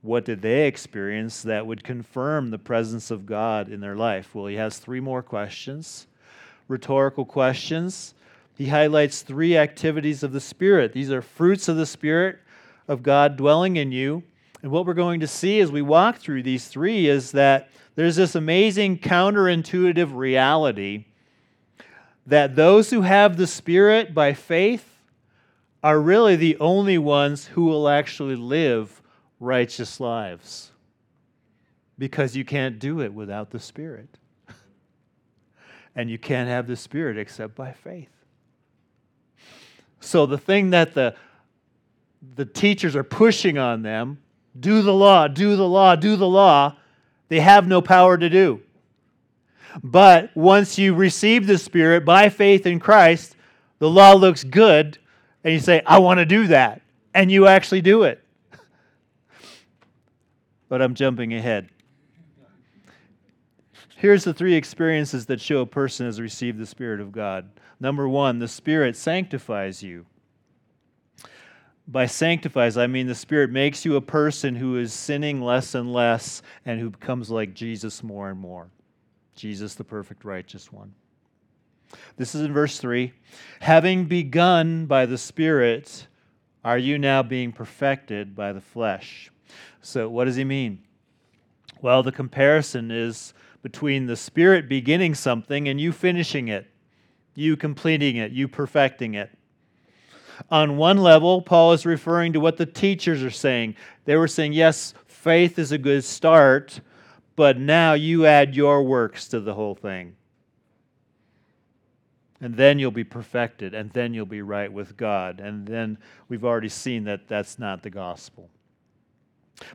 What 0.02 0.24
did 0.24 0.40
they 0.40 0.66
experience 0.66 1.42
that 1.42 1.66
would 1.66 1.84
confirm 1.84 2.50
the 2.50 2.58
presence 2.58 3.10
of 3.10 3.26
God 3.26 3.68
in 3.68 3.80
their 3.80 3.96
life? 3.96 4.34
Well, 4.34 4.46
he 4.46 4.56
has 4.56 4.78
three 4.78 5.00
more 5.00 5.22
questions, 5.22 6.06
rhetorical 6.68 7.26
questions. 7.26 8.14
He 8.56 8.68
highlights 8.68 9.22
three 9.22 9.56
activities 9.56 10.22
of 10.22 10.32
the 10.32 10.40
Spirit. 10.40 10.92
These 10.92 11.10
are 11.10 11.20
fruits 11.20 11.68
of 11.68 11.76
the 11.76 11.86
Spirit 11.86 12.38
of 12.88 13.02
God 13.02 13.36
dwelling 13.36 13.76
in 13.76 13.92
you. 13.92 14.22
And 14.62 14.70
what 14.70 14.86
we're 14.86 14.94
going 14.94 15.20
to 15.20 15.26
see 15.26 15.60
as 15.60 15.70
we 15.70 15.82
walk 15.82 16.18
through 16.18 16.42
these 16.42 16.66
three 16.66 17.06
is 17.06 17.32
that 17.32 17.70
there's 17.94 18.16
this 18.16 18.34
amazing 18.34 18.98
counterintuitive 18.98 20.14
reality 20.14 21.04
that 22.26 22.56
those 22.56 22.90
who 22.90 23.02
have 23.02 23.36
the 23.36 23.46
Spirit 23.46 24.14
by 24.14 24.32
faith 24.32 24.86
are 25.82 26.00
really 26.00 26.36
the 26.36 26.56
only 26.58 26.98
ones 26.98 27.46
who 27.46 27.64
will 27.64 27.88
actually 27.88 28.36
live 28.36 28.99
righteous 29.40 29.98
lives 29.98 30.70
because 31.98 32.36
you 32.36 32.44
can't 32.44 32.78
do 32.78 33.00
it 33.00 33.12
without 33.12 33.50
the 33.50 33.58
Spirit. 33.58 34.08
and 35.96 36.08
you 36.08 36.18
can't 36.18 36.48
have 36.48 36.66
the 36.66 36.76
Spirit 36.76 37.18
except 37.18 37.54
by 37.56 37.72
faith. 37.72 38.10
So 40.00 40.26
the 40.26 40.38
thing 40.38 40.70
that 40.70 40.94
the, 40.94 41.16
the 42.36 42.44
teachers 42.44 42.94
are 42.94 43.04
pushing 43.04 43.58
on 43.58 43.82
them 43.82 44.18
do 44.58 44.82
the 44.82 44.94
law, 44.94 45.28
do 45.28 45.56
the 45.56 45.68
law, 45.68 45.96
do 45.96 46.16
the 46.16 46.28
law 46.28 46.76
they 47.30 47.40
have 47.40 47.66
no 47.68 47.80
power 47.80 48.18
to 48.18 48.28
do. 48.28 48.60
But 49.82 50.36
once 50.36 50.78
you 50.78 50.94
receive 50.94 51.46
the 51.46 51.56
Spirit 51.56 52.04
by 52.04 52.28
faith 52.28 52.66
in 52.66 52.78
Christ, 52.78 53.36
The 53.78 53.88
law 53.88 54.12
looks 54.12 54.44
good, 54.44 54.98
and 55.42 55.54
you 55.54 55.58
say, 55.58 55.80
I 55.86 56.00
want 56.00 56.18
to 56.18 56.26
do 56.26 56.48
that. 56.48 56.82
And 57.14 57.32
you 57.32 57.46
actually 57.46 57.80
do 57.80 58.02
it. 58.02 58.22
But 60.70 60.80
I'm 60.80 60.94
jumping 60.94 61.34
ahead. 61.34 61.68
Here's 63.96 64.24
the 64.24 64.32
three 64.32 64.54
experiences 64.54 65.26
that 65.26 65.40
show 65.40 65.60
a 65.60 65.66
person 65.66 66.06
has 66.06 66.20
received 66.20 66.58
the 66.58 66.64
Spirit 66.64 67.00
of 67.00 67.12
God. 67.12 67.50
Number 67.80 68.08
one, 68.08 68.38
the 68.38 68.48
Spirit 68.48 68.96
sanctifies 68.96 69.82
you. 69.82 70.06
By 71.86 72.06
sanctifies, 72.06 72.78
I 72.78 72.86
mean 72.86 73.08
the 73.08 73.14
Spirit 73.16 73.50
makes 73.50 73.84
you 73.84 73.96
a 73.96 74.00
person 74.00 74.54
who 74.54 74.78
is 74.78 74.92
sinning 74.92 75.42
less 75.42 75.74
and 75.74 75.92
less 75.92 76.40
and 76.64 76.80
who 76.80 76.88
becomes 76.88 77.30
like 77.30 77.52
Jesus 77.52 78.02
more 78.04 78.30
and 78.30 78.38
more. 78.38 78.70
Jesus, 79.34 79.74
the 79.74 79.84
perfect 79.84 80.24
righteous 80.24 80.72
one. 80.72 80.94
This 82.16 82.36
is 82.36 82.42
in 82.42 82.52
verse 82.52 82.78
3. 82.78 83.12
Having 83.60 84.04
begun 84.04 84.86
by 84.86 85.04
the 85.04 85.18
Spirit, 85.18 86.06
are 86.62 86.78
you 86.78 86.96
now 86.96 87.24
being 87.24 87.50
perfected 87.50 88.36
by 88.36 88.52
the 88.52 88.60
flesh? 88.60 89.32
So, 89.82 90.08
what 90.08 90.26
does 90.26 90.36
he 90.36 90.44
mean? 90.44 90.84
Well, 91.80 92.02
the 92.02 92.12
comparison 92.12 92.90
is 92.90 93.32
between 93.62 94.06
the 94.06 94.16
Spirit 94.16 94.68
beginning 94.68 95.14
something 95.14 95.68
and 95.68 95.80
you 95.80 95.92
finishing 95.92 96.48
it, 96.48 96.66
you 97.34 97.56
completing 97.56 98.16
it, 98.16 98.32
you 98.32 98.48
perfecting 98.48 99.14
it. 99.14 99.30
On 100.50 100.76
one 100.76 100.98
level, 100.98 101.42
Paul 101.42 101.72
is 101.72 101.84
referring 101.84 102.32
to 102.32 102.40
what 102.40 102.56
the 102.56 102.66
teachers 102.66 103.22
are 103.22 103.30
saying. 103.30 103.76
They 104.04 104.16
were 104.16 104.28
saying, 104.28 104.52
yes, 104.54 104.94
faith 105.06 105.58
is 105.58 105.72
a 105.72 105.78
good 105.78 106.04
start, 106.04 106.80
but 107.36 107.58
now 107.58 107.92
you 107.92 108.26
add 108.26 108.54
your 108.54 108.82
works 108.82 109.28
to 109.28 109.40
the 109.40 109.54
whole 109.54 109.74
thing. 109.74 110.16
And 112.40 112.54
then 112.54 112.78
you'll 112.78 112.90
be 112.90 113.04
perfected, 113.04 113.74
and 113.74 113.90
then 113.90 114.14
you'll 114.14 114.24
be 114.24 114.40
right 114.40 114.72
with 114.72 114.96
God. 114.96 115.40
And 115.40 115.66
then 115.66 115.98
we've 116.28 116.44
already 116.44 116.70
seen 116.70 117.04
that 117.04 117.28
that's 117.28 117.58
not 117.58 117.82
the 117.82 117.90
gospel. 117.90 118.48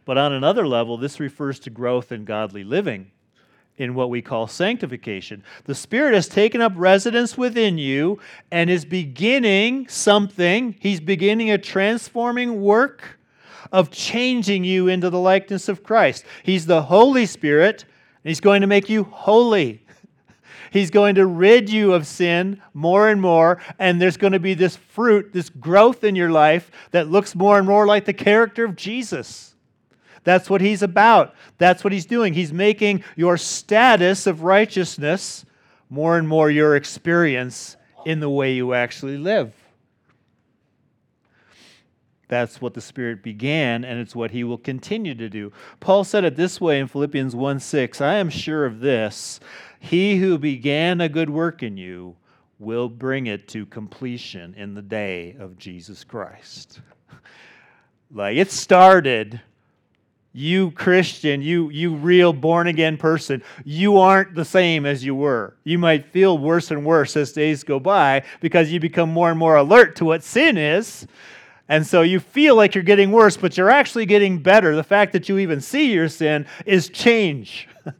But 0.05 0.17
on 0.17 0.33
another 0.33 0.67
level, 0.67 0.97
this 0.97 1.19
refers 1.19 1.59
to 1.61 1.69
growth 1.69 2.11
in 2.11 2.25
godly 2.25 2.63
living 2.63 3.11
in 3.77 3.93
what 3.93 4.09
we 4.09 4.21
call 4.21 4.47
sanctification. 4.47 5.43
The 5.65 5.75
Spirit 5.75 6.13
has 6.13 6.27
taken 6.27 6.61
up 6.61 6.73
residence 6.75 7.37
within 7.37 7.77
you 7.77 8.19
and 8.51 8.69
is 8.69 8.85
beginning 8.85 9.87
something. 9.87 10.75
He's 10.79 11.01
beginning 11.01 11.51
a 11.51 11.57
transforming 11.57 12.61
work 12.61 13.19
of 13.71 13.91
changing 13.91 14.63
you 14.63 14.87
into 14.87 15.09
the 15.09 15.19
likeness 15.19 15.67
of 15.67 15.83
Christ. 15.83 16.23
He's 16.43 16.65
the 16.65 16.83
Holy 16.83 17.25
Spirit, 17.25 17.83
and 17.83 18.29
He's 18.29 18.39
going 18.39 18.61
to 18.61 18.67
make 18.67 18.89
you 18.89 19.03
holy. 19.03 19.83
He's 20.71 20.91
going 20.91 21.15
to 21.15 21.25
rid 21.25 21.69
you 21.69 21.93
of 21.93 22.07
sin 22.07 22.61
more 22.73 23.09
and 23.09 23.19
more, 23.19 23.61
and 23.79 24.01
there's 24.01 24.17
going 24.17 24.33
to 24.33 24.39
be 24.39 24.53
this 24.53 24.75
fruit, 24.75 25.33
this 25.33 25.49
growth 25.49 26.03
in 26.03 26.15
your 26.15 26.31
life 26.31 26.71
that 26.91 27.09
looks 27.09 27.35
more 27.35 27.57
and 27.57 27.67
more 27.67 27.87
like 27.87 28.05
the 28.05 28.13
character 28.13 28.63
of 28.63 28.75
Jesus. 28.75 29.54
That's 30.25 30.49
what 30.49 30.59
he's 30.59 30.81
about. 30.81 31.33
That's 31.57 31.83
what 31.83 31.93
he's 31.93 32.05
doing. 32.05 32.33
He's 32.33 32.51
making 32.51 33.03
your 33.15 33.37
status 33.37 34.27
of 34.27 34.43
righteousness 34.43 35.45
more 35.89 36.17
and 36.17 36.27
more 36.27 36.51
your 36.51 36.75
experience 36.75 37.77
in 38.05 38.19
the 38.19 38.29
way 38.29 38.53
you 38.53 38.73
actually 38.73 39.17
live. 39.17 39.53
That's 42.27 42.59
what 42.59 42.73
the 42.73 42.81
Spirit 42.81 43.21
began, 43.21 43.85
and 43.85 43.99
it's 43.99 44.15
what 44.15 44.31
He 44.31 44.43
will 44.43 44.57
continue 44.57 45.13
to 45.13 45.29
do. 45.29 45.51
Paul 45.79 46.03
said 46.03 46.23
it 46.23 46.35
this 46.35 46.59
way 46.59 46.79
in 46.79 46.87
Philippians 46.87 47.35
1 47.35 47.59
6 47.59 48.01
I 48.01 48.15
am 48.15 48.29
sure 48.29 48.65
of 48.65 48.79
this. 48.79 49.39
He 49.79 50.17
who 50.17 50.39
began 50.39 51.01
a 51.01 51.09
good 51.09 51.29
work 51.29 51.61
in 51.61 51.77
you 51.77 52.15
will 52.57 52.89
bring 52.89 53.27
it 53.27 53.47
to 53.49 53.65
completion 53.67 54.55
in 54.55 54.73
the 54.73 54.81
day 54.81 55.35
of 55.39 55.57
Jesus 55.57 56.03
Christ. 56.03 56.81
like 58.11 58.37
it 58.37 58.51
started 58.51 59.39
you 60.35 60.71
Christian, 60.71 61.41
you 61.41 61.69
you 61.69 61.95
real 61.95 62.33
born 62.33 62.67
again 62.67 62.97
person, 62.97 63.41
you 63.63 63.97
aren't 63.97 64.35
the 64.35 64.43
same 64.43 64.85
as 64.85 65.01
you 65.01 65.15
were. 65.15 65.55
You 65.63 65.79
might 65.79 66.11
feel 66.11 66.37
worse 66.37 66.71
and 66.71 66.85
worse 66.85 67.15
as 67.15 67.31
days 67.31 67.63
go 67.63 67.79
by 67.79 68.23
because 68.41 68.69
you 68.69 68.81
become 68.81 69.09
more 69.09 69.29
and 69.29 69.39
more 69.39 69.55
alert 69.55 69.95
to 69.97 70.05
what 70.05 70.23
sin 70.23 70.57
is. 70.57 71.07
And 71.69 71.87
so 71.87 72.01
you 72.01 72.19
feel 72.19 72.55
like 72.55 72.75
you're 72.75 72.83
getting 72.83 73.13
worse, 73.13 73.37
but 73.37 73.55
you're 73.55 73.69
actually 73.69 74.05
getting 74.05 74.37
better. 74.39 74.75
The 74.75 74.83
fact 74.83 75.13
that 75.13 75.29
you 75.29 75.37
even 75.37 75.61
see 75.61 75.93
your 75.93 76.09
sin 76.09 76.45
is 76.65 76.89
change. 76.89 77.69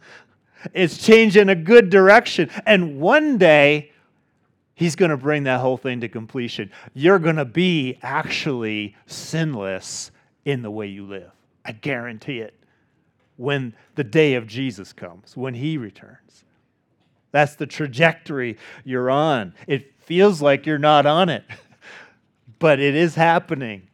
it's 0.74 0.98
change 0.98 1.38
in 1.38 1.48
a 1.48 1.56
good 1.56 1.90
direction. 1.90 2.50
And 2.66 3.00
one 3.00 3.38
day, 3.38 3.94
He's 4.78 4.98
going 4.98 5.12
to 5.12 5.18
bring 5.18 5.46
that 5.46 5.62
whole 5.62 5.78
thing 5.78 6.02
to 6.02 6.10
completion. 6.10 6.70
You're 6.94 7.20
going 7.20 7.38
to 7.38 7.46
be 7.46 7.98
actually 8.02 8.98
sinless 9.06 10.12
in 10.44 10.64
the 10.64 10.70
way 10.70 10.88
you 10.88 11.06
live. 11.06 11.32
I 11.66 11.72
guarantee 11.72 12.40
it. 12.40 12.54
When 13.38 13.76
the 13.96 14.04
day 14.04 14.36
of 14.36 14.48
Jesus 14.48 14.94
comes, 14.94 15.36
when 15.36 15.56
he 15.56 15.78
returns. 15.78 16.46
That's 17.32 17.56
the 17.56 17.66
trajectory 17.66 18.58
you're 18.86 19.10
on. 19.10 19.54
It 19.68 19.94
feels 20.00 20.42
like 20.42 20.66
you're 20.66 20.78
not 20.78 21.06
on 21.06 21.28
it, 21.28 21.44
but 22.60 22.80
it 22.80 22.96
is 22.96 23.16
happening. 23.16 23.90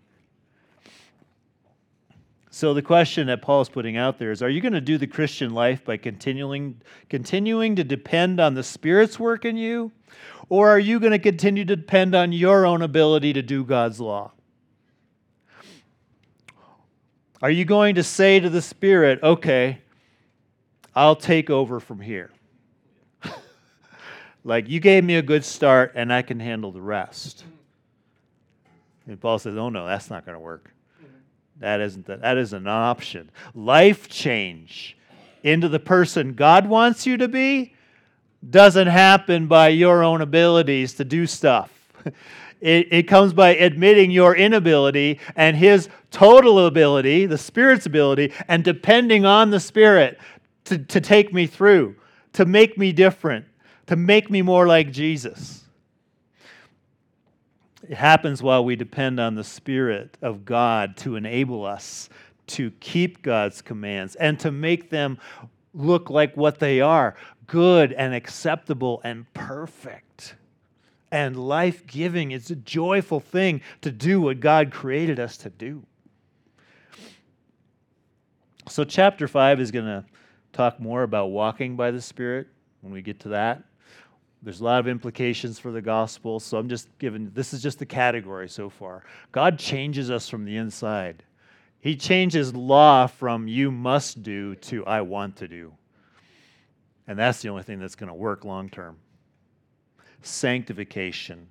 So 2.51 2.73
the 2.75 2.84
question 2.84 3.27
that 3.27 3.41
Paul 3.41 3.62
is 3.62 3.69
putting 3.69 3.97
out 3.97 4.19
there 4.19 4.29
is 4.29 4.43
are 4.43 4.49
you 4.49 4.62
going 4.62 4.73
to 4.73 4.81
do 4.81 4.97
the 4.97 5.07
Christian 5.07 5.53
life 5.53 5.84
by 5.84 5.97
continuing 5.97 6.81
continuing 7.10 7.77
to 7.77 7.84
depend 7.84 8.39
on 8.39 8.53
the 8.53 8.63
Spirit's 8.63 9.17
work 9.17 9.45
in 9.45 9.57
you 9.57 9.91
or 10.49 10.69
are 10.69 10.79
you 10.79 10.99
going 10.99 11.13
to 11.13 11.19
continue 11.19 11.63
to 11.63 11.77
depend 11.77 12.13
on 12.13 12.34
your 12.34 12.65
own 12.65 12.81
ability 12.81 13.31
to 13.34 13.41
do 13.41 13.63
God's 13.63 14.01
law? 14.01 14.34
Are 17.41 17.49
you 17.49 17.65
going 17.65 17.95
to 17.95 18.04
say 18.04 18.39
to 18.39 18.49
the 18.49 18.62
Spirit, 18.62 19.21
okay, 19.23 19.80
I'll 20.95 21.15
take 21.15 21.49
over 21.49 21.80
from 21.80 21.99
here? 21.99 22.30
like, 24.43 24.69
you 24.69 24.80
gave 24.80 25.04
me 25.04 25.15
a 25.15 25.23
good 25.23 25.43
start 25.43 25.93
and 25.95 26.13
I 26.13 26.21
can 26.21 26.39
handle 26.39 26.71
the 26.71 26.82
rest. 26.82 27.43
And 29.08 29.19
Paul 29.19 29.39
says, 29.39 29.58
oh 29.58 29.69
no, 29.69 29.88
that's 29.88 30.10
not 30.10 30.25
going 30.25 30.36
to 30.36 30.39
work. 30.39 30.71
That 31.60 31.82
isn't, 31.82 32.06
the, 32.06 32.17
that 32.17 32.38
isn't 32.38 32.58
an 32.58 32.67
option. 32.67 33.32
Life 33.56 34.08
change 34.08 34.97
into 35.43 35.67
the 35.67 35.80
person 35.80 36.34
God 36.34 36.67
wants 36.67 37.08
you 37.08 37.17
to 37.17 37.27
be 37.27 37.73
doesn't 38.47 38.88
happen 38.88 39.47
by 39.47 39.69
your 39.69 40.04
own 40.04 40.21
abilities 40.21 40.93
to 40.95 41.06
do 41.06 41.27
stuff. 41.27 41.71
It, 42.62 42.88
it 42.93 43.04
comes 43.04 43.34
by 43.34 43.56
admitting 43.56 44.12
your 44.12 44.36
inability 44.36 45.19
and 45.36 45.58
His 45.58 45.89
total 46.12 46.67
ability, 46.67 47.26
the 47.26 47.38
Spirit's 47.38 47.88
ability, 47.88 48.32
and 48.47 48.63
depending 48.63 49.26
on 49.26 49.50
the 49.50 49.60
Spirit 49.60 50.19
to, 50.65 50.78
to 50.78 51.02
take 51.02 51.34
me 51.34 51.47
through, 51.47 51.95
to 52.34 52.45
make 52.45 52.78
me 52.78 52.91
different, 52.91 53.45
to 53.88 53.95
make 53.95 54.30
me 54.30 54.43
more 54.43 54.67
like 54.67 54.91
Jesus. 54.91 55.63
It 57.89 57.97
happens 57.97 58.43
while 58.43 58.63
we 58.63 58.76
depend 58.76 59.19
on 59.19 59.34
the 59.34 59.43
Spirit 59.43 60.17
of 60.21 60.45
God 60.45 60.95
to 60.97 61.15
enable 61.15 61.65
us 61.65 62.10
to 62.47 62.71
keep 62.80 63.24
God's 63.24 63.62
commands 63.62 64.15
and 64.15 64.39
to 64.41 64.52
make 64.52 64.89
them 64.89 65.17
look 65.74 66.10
like 66.10 66.38
what 66.38 66.60
they 66.60 66.82
are 66.82 67.15
good 67.47 67.91
and 67.93 68.13
acceptable 68.13 69.02
and 69.04 69.32
perfect 69.34 70.11
and 71.12 71.36
life 71.36 71.86
giving. 71.86 72.32
It's 72.32 72.50
a 72.50 72.56
joyful 72.56 73.19
thing 73.19 73.62
to 73.82 73.91
do 73.91 74.21
what 74.21 74.39
God 74.39 74.71
created 74.71 75.19
us 75.19 75.38
to 75.38 75.50
do. 75.50 75.84
So, 78.69 78.84
chapter 78.84 79.28
5 79.28 79.60
is 79.60 79.71
going 79.71 79.86
to 79.86 80.06
talk 80.54 80.80
more 80.80 81.04
about 81.04 81.28
walking 81.28 81.76
by 81.76 81.91
the 81.91 82.02
Spirit 82.02 82.47
when 82.82 82.93
we 82.93 83.02
get 83.02 83.19
to 83.21 83.30
that. 83.30 83.63
There's 84.43 84.62
a 84.62 84.63
lot 84.63 84.80
of 84.80 84.88
implications 84.88 85.60
for 85.60 85.71
the 85.71 85.82
gospel, 85.82 86.39
so 86.39 86.58
I'm 86.58 86.69
just 86.69 86.88
giving 86.97 87.30
this 87.34 87.54
is 87.54 87.62
just 87.62 87.80
the 87.80 87.86
category 87.86 88.50
so 88.50 88.69
far. 88.69 89.04
God 89.32 89.60
changes 89.60 90.10
us 90.10 90.30
from 90.30 90.45
the 90.45 90.58
inside. 90.58 91.24
He 91.80 91.95
changes 91.95 92.56
law 92.56 93.08
from 93.08 93.47
you 93.47 93.71
must 93.71 94.24
do 94.24 94.56
to 94.56 94.86
I 94.86 95.02
want 95.02 95.36
to 95.38 95.47
do. 95.47 95.74
And 97.08 97.17
that's 97.17 97.41
the 97.41 97.50
only 97.50 97.63
thing 97.63 97.80
that's 97.80 97.95
going 97.95 98.08
to 98.08 98.15
work 98.15 98.45
long 98.45 98.69
term 98.69 98.97
sanctification. 100.21 101.47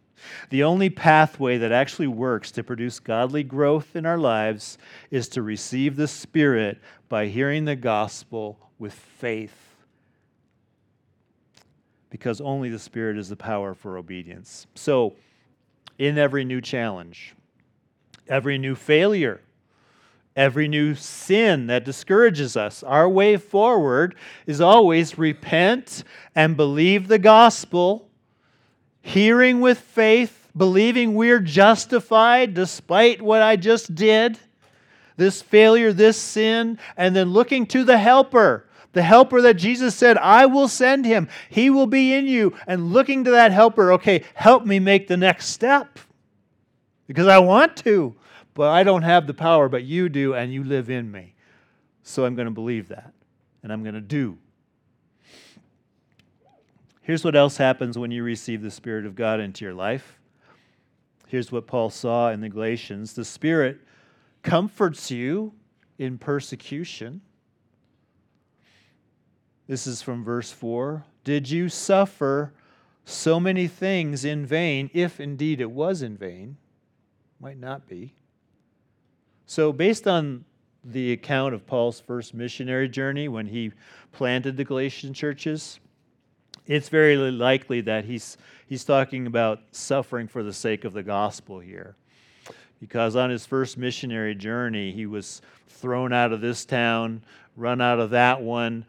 The 0.51 0.63
only 0.65 0.91
pathway 0.91 1.59
that 1.59 1.73
actually 1.73 2.07
works 2.07 2.51
to 2.53 2.65
produce 2.65 3.01
godly 3.01 3.43
growth 3.43 3.97
in 3.97 4.05
our 4.05 4.19
lives 4.19 4.79
is 5.11 5.29
to 5.31 5.43
receive 5.43 5.97
the 5.97 6.09
Spirit 6.09 6.79
by 7.09 7.27
hearing 7.27 7.65
the 7.65 7.77
gospel 7.77 8.59
with 8.79 8.93
faith. 8.93 9.57
Because 12.11 12.41
only 12.41 12.69
the 12.69 12.79
Spirit 12.79 13.17
is 13.17 13.29
the 13.29 13.37
power 13.37 13.73
for 13.75 13.97
obedience. 13.97 14.67
So, 14.75 15.15
in 15.99 16.19
every 16.19 16.45
new 16.45 16.61
challenge, 16.61 17.35
every 18.29 18.59
new 18.59 18.75
failure, 18.75 19.41
every 20.37 20.69
new 20.69 20.95
sin 20.95 21.67
that 21.67 21.85
discourages 21.85 22.57
us. 22.57 22.83
Our 22.83 23.09
way 23.09 23.37
forward 23.37 24.15
is 24.47 24.61
always 24.61 25.19
repent 25.19 26.05
and 26.35 26.57
believe 26.57 27.09
the 27.09 27.19
gospel 27.19 28.10
hearing 29.03 29.61
with 29.61 29.79
faith 29.79 30.41
believing 30.57 31.15
we're 31.15 31.41
justified 31.41 32.55
despite 32.55 33.23
what 33.23 33.43
I 33.43 33.57
just 33.57 33.95
did, 33.95 34.39
this 35.17 35.43
failure, 35.43 35.93
this 35.93 36.17
sin, 36.17 36.79
and 36.97 37.15
then 37.15 37.31
looking 37.31 37.67
to 37.67 37.85
the 37.85 37.99
helper, 37.99 38.67
the 38.93 39.03
helper 39.03 39.41
that 39.43 39.55
Jesus 39.55 39.95
said, 39.95 40.19
I 40.19 40.47
will 40.47 40.69
send 40.69 41.05
him. 41.05 41.29
He 41.49 41.71
will 41.71 41.87
be 41.87 42.13
in 42.13 42.27
you. 42.27 42.55
And 42.67 42.93
looking 42.93 43.25
to 43.25 43.31
that 43.31 43.53
helper, 43.53 43.93
okay, 43.93 44.25
help 44.35 44.67
me 44.67 44.81
make 44.81 45.07
the 45.07 45.17
next 45.17 45.47
step 45.47 45.99
because 47.07 47.27
I 47.27 47.39
want 47.39 47.77
to, 47.79 48.15
but 48.55 48.71
I 48.71 48.83
don't 48.83 49.03
have 49.03 49.27
the 49.27 49.35
power, 49.35 49.69
but 49.69 49.85
you 49.85 50.09
do, 50.09 50.35
and 50.35 50.53
you 50.53 50.65
live 50.65 50.91
in 50.91 51.11
me. 51.11 51.35
So 52.03 52.25
I'm 52.25 52.35
going 52.35 52.47
to 52.49 52.55
believe 52.55 52.89
that, 52.89 53.13
and 53.63 53.73
I'm 53.73 53.83
going 53.83 53.95
to 53.95 54.01
do. 54.01 54.39
Here's 57.11 57.25
what 57.25 57.35
else 57.35 57.57
happens 57.57 57.99
when 57.99 58.13
you 58.13 58.23
receive 58.23 58.63
the 58.63 58.71
Spirit 58.71 59.05
of 59.05 59.17
God 59.17 59.41
into 59.41 59.65
your 59.65 59.75
life. 59.75 60.21
Here's 61.27 61.51
what 61.51 61.67
Paul 61.67 61.91
saw 61.91 62.31
in 62.31 62.41
the 62.41 62.49
Galatians 62.49 63.15
the 63.15 63.25
Spirit 63.25 63.81
comforts 64.45 65.11
you 65.11 65.53
in 65.99 66.19
persecution. 66.19 67.21
This 69.67 69.89
is 69.89 70.03
from 70.03 70.23
verse 70.23 70.53
4. 70.53 71.05
Did 71.25 71.51
you 71.51 71.69
suffer 71.69 72.53
so 73.05 73.41
many 73.41 73.67
things 73.67 74.25
in 74.25 74.47
vain, 74.47 74.89
if 74.95 75.19
indeed 75.19 75.61
it 75.61 75.73
was 75.73 76.03
in 76.03 76.17
vain? 76.17 76.59
Might 77.41 77.59
not 77.59 77.89
be. 77.89 78.15
So, 79.47 79.73
based 79.73 80.07
on 80.07 80.45
the 80.85 81.11
account 81.11 81.55
of 81.55 81.67
Paul's 81.67 81.99
first 81.99 82.35
missionary 82.35 82.89
journey 82.89 83.27
when 83.27 83.47
he 83.47 83.73
planted 84.13 84.57
the 84.57 84.63
Galatian 84.63 85.13
churches, 85.13 85.81
it's 86.67 86.89
very 86.89 87.17
likely 87.17 87.81
that 87.83 88.05
he's, 88.05 88.37
he's 88.67 88.85
talking 88.85 89.27
about 89.27 89.61
suffering 89.73 90.29
for 90.29 90.43
the 90.43 90.53
sake 90.53 90.85
of 90.85 90.93
the 90.93 91.03
gospel 91.03 91.59
here. 91.59 91.97
Because 92.81 93.17
on 93.17 93.29
his 93.29 93.45
first 93.45 93.77
missionary 93.77 94.35
journey, 94.35 94.93
he 94.93 95.07
was 95.07 95.43
thrown 95.69 96.13
out 96.13 96.33
of 96.33 96.41
this 96.41 96.65
town, 96.65 97.23
run 97.57 97.81
out 97.81 97.99
of 97.99 98.11
that 98.11 98.41
one. 98.41 98.87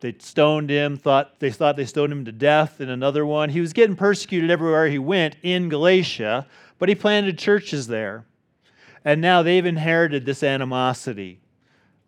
They 0.00 0.14
stoned 0.18 0.68
him, 0.68 0.96
thought 0.96 1.38
they 1.38 1.50
thought 1.50 1.76
they 1.76 1.84
stoned 1.84 2.12
him 2.12 2.24
to 2.24 2.32
death 2.32 2.80
in 2.80 2.90
another 2.90 3.24
one. 3.24 3.50
He 3.50 3.60
was 3.60 3.72
getting 3.72 3.94
persecuted 3.94 4.50
everywhere 4.50 4.88
he 4.88 4.98
went 4.98 5.36
in 5.42 5.68
Galatia, 5.68 6.46
but 6.78 6.88
he 6.88 6.94
planted 6.96 7.38
churches 7.38 7.86
there. 7.86 8.24
And 9.04 9.20
now 9.20 9.42
they've 9.42 9.64
inherited 9.64 10.26
this 10.26 10.42
animosity, 10.42 11.40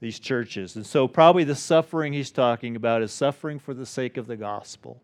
these 0.05 0.19
churches. 0.19 0.77
And 0.77 0.87
so, 0.87 1.09
probably 1.09 1.45
the 1.45 1.55
suffering 1.55 2.13
he's 2.13 2.31
talking 2.31 2.77
about 2.77 3.01
is 3.01 3.11
suffering 3.11 3.59
for 3.59 3.73
the 3.73 3.87
sake 3.87 4.19
of 4.19 4.27
the 4.27 4.37
gospel. 4.37 5.01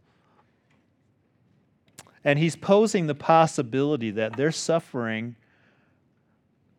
And 2.23 2.39
he's 2.39 2.55
posing 2.55 3.07
the 3.07 3.15
possibility 3.15 4.11
that 4.11 4.37
their 4.37 4.53
suffering, 4.53 5.37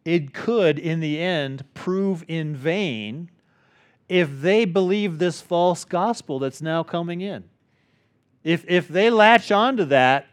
it 0.05 0.36
could, 0.36 0.77
in 0.77 0.99
the 0.99 1.19
end, 1.19 1.65
prove 1.73 2.23
in 2.27 2.55
vain 2.55 3.31
if 4.07 4.29
they 4.29 4.65
believe 4.65 5.17
this 5.17 5.41
false 5.41 5.84
gospel 5.84 6.38
that's 6.38 6.62
now 6.62 6.84
coming 6.84 7.21
in. 7.21 7.45
If, 8.43 8.63
if 8.67 8.88
they 8.88 9.10
latch 9.10 9.51
onto 9.51 9.86
that 9.86 10.27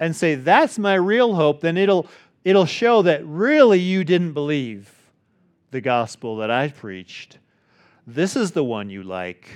and 0.00 0.16
say, 0.16 0.34
that's 0.34 0.78
my 0.78 0.94
real 0.94 1.34
hope, 1.34 1.60
then 1.60 1.76
it'll 1.76 2.08
it'll 2.42 2.64
show 2.64 3.02
that 3.02 3.26
really 3.26 3.80
you 3.80 4.02
didn't 4.02 4.32
believe 4.32 4.97
the 5.70 5.80
gospel 5.80 6.36
that 6.38 6.50
I 6.50 6.68
preached. 6.68 7.38
This 8.06 8.36
is 8.36 8.52
the 8.52 8.64
one 8.64 8.90
you 8.90 9.02
like. 9.02 9.48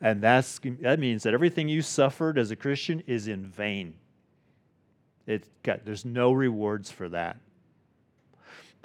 And 0.00 0.20
that's, 0.22 0.60
that 0.80 0.98
means 0.98 1.22
that 1.22 1.34
everything 1.34 1.68
you 1.68 1.82
suffered 1.82 2.38
as 2.38 2.50
a 2.50 2.56
Christian 2.56 3.02
is 3.06 3.26
in 3.28 3.46
vain. 3.46 3.94
It 5.26 5.44
got, 5.62 5.84
there's 5.84 6.04
no 6.04 6.32
rewards 6.32 6.90
for 6.90 7.08
that. 7.08 7.38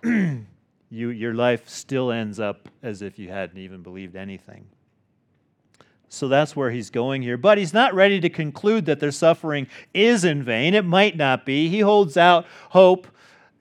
you, 0.04 0.46
your 0.90 1.34
life 1.34 1.68
still 1.68 2.12
ends 2.12 2.40
up 2.40 2.70
as 2.82 3.02
if 3.02 3.20
you 3.20 3.30
hadn't 3.30 3.60
even 3.60 3.84
believed 3.84 4.16
anything. 4.16 4.66
So 6.08 6.28
that's 6.28 6.56
where 6.56 6.72
he's 6.72 6.90
going 6.90 7.22
here. 7.22 7.38
But 7.38 7.58
he's 7.58 7.74
not 7.74 7.94
ready 7.94 8.20
to 8.20 8.30
conclude 8.30 8.86
that 8.86 9.00
their 9.00 9.12
suffering 9.12 9.68
is 9.94 10.24
in 10.24 10.42
vain. 10.42 10.74
It 10.74 10.86
might 10.86 11.16
not 11.16 11.46
be. 11.46 11.70
He 11.70 11.82
holds 11.82 12.18
out 12.18 12.46
hope 12.70 13.08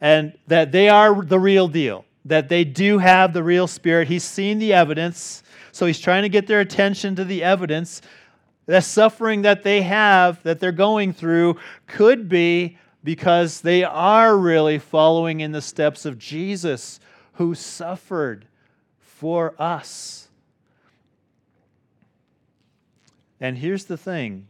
and 0.00 0.36
that 0.46 0.72
they 0.72 0.88
are 0.88 1.22
the 1.22 1.38
real 1.38 1.68
deal, 1.68 2.04
that 2.28 2.48
they 2.48 2.64
do 2.64 2.98
have 2.98 3.32
the 3.32 3.42
real 3.42 3.66
spirit. 3.66 4.08
He's 4.08 4.24
seen 4.24 4.58
the 4.58 4.72
evidence. 4.72 5.42
So 5.72 5.86
he's 5.86 5.98
trying 5.98 6.22
to 6.22 6.28
get 6.28 6.46
their 6.46 6.60
attention 6.60 7.16
to 7.16 7.24
the 7.24 7.42
evidence. 7.42 8.00
The 8.66 8.80
suffering 8.80 9.42
that 9.42 9.62
they 9.62 9.82
have, 9.82 10.42
that 10.42 10.60
they're 10.60 10.72
going 10.72 11.12
through, 11.12 11.56
could 11.86 12.28
be 12.28 12.78
because 13.02 13.62
they 13.62 13.84
are 13.84 14.36
really 14.36 14.78
following 14.78 15.40
in 15.40 15.52
the 15.52 15.62
steps 15.62 16.04
of 16.04 16.18
Jesus, 16.18 17.00
who 17.34 17.54
suffered 17.54 18.46
for 18.98 19.54
us. 19.58 20.28
And 23.40 23.56
here's 23.56 23.84
the 23.84 23.96
thing 23.96 24.48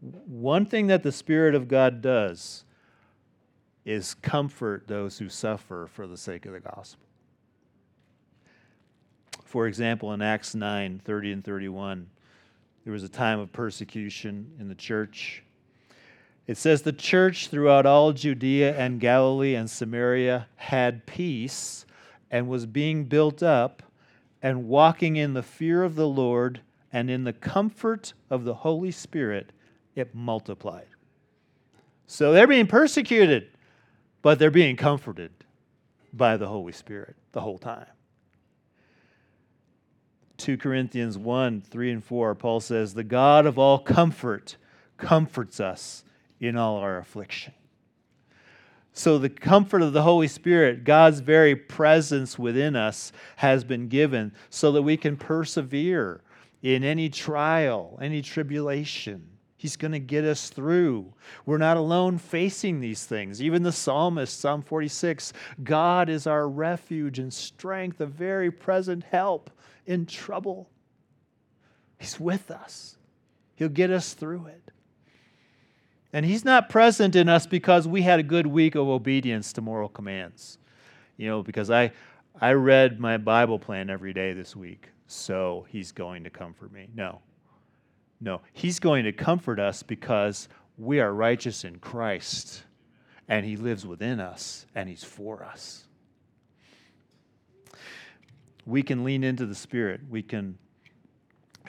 one 0.00 0.64
thing 0.64 0.86
that 0.86 1.02
the 1.02 1.12
Spirit 1.12 1.54
of 1.54 1.66
God 1.68 2.00
does 2.00 2.64
is 3.88 4.12
comfort 4.12 4.86
those 4.86 5.18
who 5.18 5.30
suffer 5.30 5.88
for 5.90 6.06
the 6.06 6.16
sake 6.16 6.44
of 6.44 6.52
the 6.52 6.60
gospel. 6.60 7.06
For 9.44 9.66
example, 9.66 10.12
in 10.12 10.20
Acts 10.20 10.54
9 10.54 11.00
30 11.02 11.32
and 11.32 11.44
31, 11.44 12.06
there 12.84 12.92
was 12.92 13.02
a 13.02 13.08
time 13.08 13.38
of 13.40 13.50
persecution 13.50 14.52
in 14.60 14.68
the 14.68 14.74
church. 14.74 15.42
It 16.46 16.58
says 16.58 16.82
the 16.82 16.92
church 16.92 17.48
throughout 17.48 17.86
all 17.86 18.12
Judea 18.12 18.76
and 18.76 19.00
Galilee 19.00 19.54
and 19.54 19.70
Samaria 19.70 20.48
had 20.56 21.06
peace 21.06 21.86
and 22.30 22.46
was 22.46 22.66
being 22.66 23.04
built 23.04 23.42
up 23.42 23.82
and 24.42 24.68
walking 24.68 25.16
in 25.16 25.32
the 25.32 25.42
fear 25.42 25.82
of 25.82 25.94
the 25.94 26.08
Lord 26.08 26.60
and 26.92 27.08
in 27.10 27.24
the 27.24 27.32
comfort 27.32 28.12
of 28.28 28.44
the 28.44 28.54
Holy 28.54 28.90
Spirit, 28.90 29.50
it 29.94 30.14
multiplied. 30.14 30.88
So 32.06 32.32
they're 32.32 32.46
being 32.46 32.66
persecuted, 32.66 33.48
but 34.22 34.38
they're 34.38 34.50
being 34.50 34.76
comforted 34.76 35.30
by 36.12 36.36
the 36.36 36.48
Holy 36.48 36.72
Spirit 36.72 37.16
the 37.32 37.40
whole 37.40 37.58
time. 37.58 37.86
2 40.38 40.56
Corinthians 40.56 41.18
1 41.18 41.62
3 41.62 41.90
and 41.90 42.04
4, 42.04 42.34
Paul 42.34 42.60
says, 42.60 42.94
The 42.94 43.04
God 43.04 43.44
of 43.44 43.58
all 43.58 43.78
comfort 43.78 44.56
comforts 44.96 45.60
us 45.60 46.04
in 46.40 46.56
all 46.56 46.76
our 46.76 46.98
affliction. 46.98 47.52
So, 48.92 49.18
the 49.18 49.28
comfort 49.28 49.82
of 49.82 49.92
the 49.92 50.02
Holy 50.02 50.26
Spirit, 50.26 50.84
God's 50.84 51.20
very 51.20 51.54
presence 51.54 52.38
within 52.38 52.74
us, 52.74 53.12
has 53.36 53.62
been 53.62 53.88
given 53.88 54.32
so 54.50 54.72
that 54.72 54.82
we 54.82 54.96
can 54.96 55.16
persevere 55.16 56.20
in 56.62 56.82
any 56.82 57.08
trial, 57.08 57.98
any 58.00 58.22
tribulation. 58.22 59.28
He's 59.58 59.76
going 59.76 59.92
to 59.92 59.98
get 59.98 60.24
us 60.24 60.48
through. 60.48 61.12
We're 61.44 61.58
not 61.58 61.76
alone 61.76 62.16
facing 62.16 62.80
these 62.80 63.04
things. 63.04 63.42
Even 63.42 63.64
the 63.64 63.72
psalmist, 63.72 64.40
Psalm 64.40 64.62
46 64.62 65.32
God 65.62 66.08
is 66.08 66.26
our 66.26 66.48
refuge 66.48 67.18
and 67.18 67.32
strength, 67.32 68.00
a 68.00 68.06
very 68.06 68.50
present 68.50 69.04
help 69.04 69.50
in 69.84 70.06
trouble. 70.06 70.70
He's 71.98 72.18
with 72.18 72.50
us, 72.50 72.96
He'll 73.56 73.68
get 73.68 73.90
us 73.90 74.14
through 74.14 74.46
it. 74.46 74.70
And 76.12 76.24
He's 76.24 76.44
not 76.44 76.70
present 76.70 77.16
in 77.16 77.28
us 77.28 77.46
because 77.46 77.86
we 77.86 78.02
had 78.02 78.20
a 78.20 78.22
good 78.22 78.46
week 78.46 78.76
of 78.76 78.88
obedience 78.88 79.52
to 79.54 79.60
moral 79.60 79.90
commands. 79.90 80.58
You 81.18 81.26
know, 81.26 81.42
because 81.42 81.70
I, 81.70 81.90
I 82.40 82.52
read 82.52 83.00
my 83.00 83.18
Bible 83.18 83.58
plan 83.58 83.90
every 83.90 84.14
day 84.14 84.32
this 84.32 84.54
week 84.54 84.88
so 85.08 85.66
he's 85.70 85.90
going 85.90 86.22
to 86.24 86.30
comfort 86.30 86.70
me. 86.70 86.88
No. 86.94 87.20
No. 88.20 88.40
He's 88.52 88.80
going 88.80 89.04
to 89.04 89.12
comfort 89.12 89.60
us 89.60 89.82
because 89.82 90.48
we 90.76 91.00
are 91.00 91.12
righteous 91.12 91.64
in 91.64 91.78
Christ 91.78 92.64
and 93.28 93.44
he 93.44 93.56
lives 93.56 93.86
within 93.86 94.20
us 94.20 94.66
and 94.74 94.88
he's 94.88 95.04
for 95.04 95.44
us. 95.44 95.84
We 98.66 98.82
can 98.82 99.04
lean 99.04 99.24
into 99.24 99.46
the 99.46 99.54
Spirit. 99.54 100.00
We 100.08 100.22
can, 100.22 100.58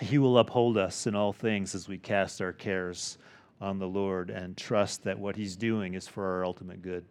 he 0.02 0.18
will 0.18 0.38
uphold 0.38 0.78
us 0.78 1.08
in 1.08 1.16
all 1.16 1.34
things 1.34 1.76
as 1.76 1.88
we 1.88 1.98
cast 1.98 2.42
our 2.42 2.54
cares 2.54 3.18
on 3.62 3.80
the 3.80 3.88
Lord 3.88 4.30
and 4.30 4.56
trust 4.56 5.04
that 5.04 5.18
what 5.18 5.36
he's 5.36 5.56
doing 5.56 5.94
is 5.94 6.08
for 6.08 6.26
our 6.26 6.46
ultimate 6.46 6.82
good. 6.82 7.06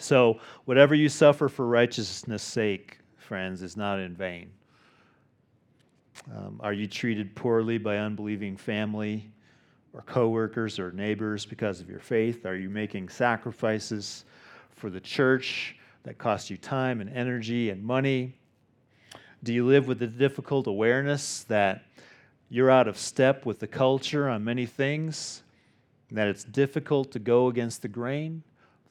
So, 0.00 0.40
whatever 0.64 0.94
you 0.94 1.08
suffer 1.08 1.48
for 1.48 1.66
righteousness' 1.66 2.42
sake, 2.42 2.98
friends, 3.16 3.62
is 3.62 3.76
not 3.76 3.98
in 3.98 4.14
vain. 4.14 4.52
Um, 6.34 6.60
are 6.60 6.72
you 6.72 6.86
treated 6.86 7.34
poorly 7.34 7.78
by 7.78 7.98
unbelieving 7.98 8.56
family 8.56 9.30
or 9.92 10.02
coworkers 10.02 10.78
or 10.78 10.92
neighbors 10.92 11.46
because 11.46 11.80
of 11.80 11.88
your 11.88 12.00
faith? 12.00 12.44
Are 12.46 12.56
you 12.56 12.68
making 12.68 13.08
sacrifices 13.08 14.24
for 14.70 14.90
the 14.90 15.00
church 15.00 15.76
that 16.02 16.18
cost 16.18 16.50
you 16.50 16.56
time 16.56 17.00
and 17.00 17.10
energy 17.10 17.70
and 17.70 17.82
money? 17.82 18.34
Do 19.42 19.52
you 19.52 19.66
live 19.66 19.88
with 19.88 19.98
the 19.98 20.06
difficult 20.06 20.66
awareness 20.66 21.44
that 21.44 21.84
you're 22.50 22.70
out 22.70 22.88
of 22.88 22.98
step 22.98 23.46
with 23.46 23.58
the 23.60 23.66
culture 23.66 24.28
on 24.28 24.44
many 24.44 24.66
things? 24.66 25.42
that 26.10 26.28
it's 26.28 26.44
difficult 26.44 27.12
to 27.12 27.18
go 27.18 27.48
against 27.48 27.82
the 27.82 27.88
grain, 27.88 28.42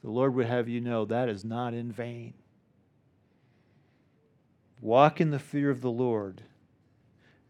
the 0.02 0.10
Lord 0.10 0.34
would 0.34 0.46
have 0.46 0.68
you 0.68 0.80
know 0.80 1.04
that 1.04 1.28
is 1.28 1.44
not 1.44 1.74
in 1.74 1.90
vain. 1.90 2.34
Walk 4.80 5.20
in 5.20 5.30
the 5.30 5.40
fear 5.40 5.70
of 5.70 5.80
the 5.80 5.90
Lord, 5.90 6.42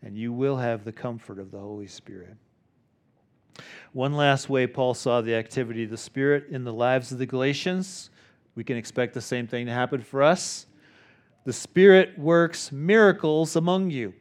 and 0.03 0.17
you 0.17 0.33
will 0.33 0.57
have 0.57 0.85
the 0.85 0.93
comfort 0.93 1.39
of 1.39 1.51
the 1.51 1.59
Holy 1.59 1.87
Spirit. 1.87 2.37
One 3.93 4.13
last 4.13 4.49
way 4.49 4.67
Paul 4.67 4.95
saw 4.95 5.21
the 5.21 5.35
activity 5.35 5.85
of 5.85 5.91
the 5.91 5.97
Spirit 5.97 6.47
in 6.51 6.65
the 6.65 6.73
lives 6.73 7.11
of 7.11 7.19
the 7.19 7.27
Galatians. 7.27 8.11
We 8.55 8.65
can 8.65 8.77
expect 8.77 9.15
the 9.15 9.21
same 9.21 9.47
thing 9.47 9.67
to 9.67 9.73
happen 9.73 10.03
for 10.03 10.23
us. 10.23 10.67
The 11.45 11.53
Spirit 11.53 12.19
works 12.19 12.71
miracles 12.71 13.57
among 13.57 13.91
you. 13.91 14.15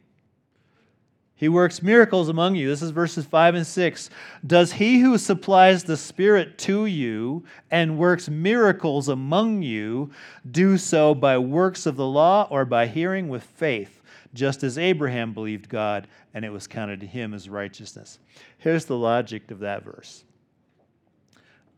He 1.38 1.48
works 1.48 1.82
miracles 1.82 2.28
among 2.28 2.56
you. 2.56 2.68
This 2.68 2.82
is 2.82 2.90
verses 2.90 3.24
5 3.24 3.54
and 3.54 3.66
6. 3.66 4.10
Does 4.44 4.72
he 4.72 4.98
who 4.98 5.16
supplies 5.18 5.84
the 5.84 5.96
Spirit 5.96 6.58
to 6.58 6.86
you 6.86 7.44
and 7.70 7.96
works 7.96 8.28
miracles 8.28 9.08
among 9.08 9.62
you 9.62 10.10
do 10.50 10.76
so 10.76 11.14
by 11.14 11.38
works 11.38 11.86
of 11.86 11.94
the 11.94 12.06
law 12.06 12.48
or 12.50 12.64
by 12.64 12.88
hearing 12.88 13.28
with 13.28 13.44
faith, 13.44 13.97
just 14.34 14.62
as 14.62 14.78
Abraham 14.78 15.32
believed 15.32 15.68
God 15.68 16.08
and 16.34 16.44
it 16.44 16.50
was 16.50 16.66
counted 16.66 17.00
to 17.00 17.06
him 17.06 17.34
as 17.34 17.48
righteousness? 17.48 18.18
Here's 18.58 18.84
the 18.84 18.96
logic 18.96 19.50
of 19.50 19.60
that 19.60 19.84
verse. 19.84 20.24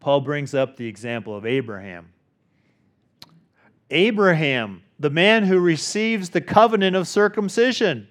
Paul 0.00 0.20
brings 0.22 0.54
up 0.54 0.76
the 0.76 0.86
example 0.86 1.36
of 1.36 1.44
Abraham. 1.46 2.08
Abraham, 3.90 4.82
the 4.98 5.10
man 5.10 5.44
who 5.44 5.58
receives 5.58 6.30
the 6.30 6.40
covenant 6.40 6.96
of 6.96 7.06
circumcision 7.06 8.08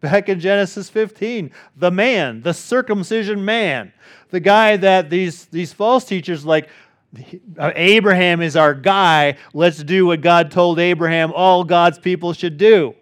back 0.00 0.28
in 0.28 0.40
Genesis 0.40 0.90
15. 0.90 1.50
The 1.76 1.90
man, 1.90 2.42
the 2.42 2.52
circumcision 2.52 3.44
man, 3.44 3.92
the 4.30 4.40
guy 4.40 4.76
that 4.76 5.08
these, 5.08 5.46
these 5.46 5.72
false 5.72 6.04
teachers 6.04 6.44
like, 6.44 6.68
Abraham 7.58 8.40
is 8.40 8.56
our 8.56 8.74
guy. 8.74 9.36
Let's 9.52 9.82
do 9.82 10.06
what 10.06 10.22
God 10.22 10.50
told 10.50 10.78
Abraham 10.78 11.32
all 11.32 11.62
God's 11.62 11.98
people 11.98 12.32
should 12.32 12.56
do 12.56 12.94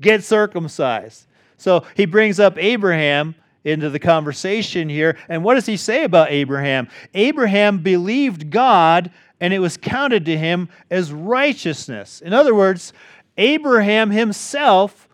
get 0.00 0.24
circumcised. 0.24 1.26
So 1.56 1.84
he 1.94 2.06
brings 2.06 2.40
up 2.40 2.56
Abraham 2.58 3.34
into 3.64 3.90
the 3.90 3.98
conversation 3.98 4.88
here. 4.88 5.16
And 5.28 5.44
what 5.44 5.54
does 5.54 5.66
he 5.66 5.76
say 5.76 6.04
about 6.04 6.30
Abraham? 6.30 6.88
Abraham 7.14 7.78
believed 7.78 8.50
God 8.50 9.10
and 9.40 9.54
it 9.54 9.58
was 9.58 9.76
counted 9.76 10.26
to 10.26 10.36
him 10.36 10.68
as 10.90 11.12
righteousness. 11.12 12.20
In 12.20 12.32
other 12.32 12.54
words, 12.54 12.92
Abraham 13.36 14.10
himself 14.10 15.08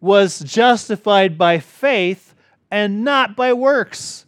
was 0.00 0.40
justified 0.40 1.38
by 1.38 1.58
faith 1.58 2.34
and 2.70 3.04
not 3.04 3.36
by 3.36 3.52
works, 3.52 4.26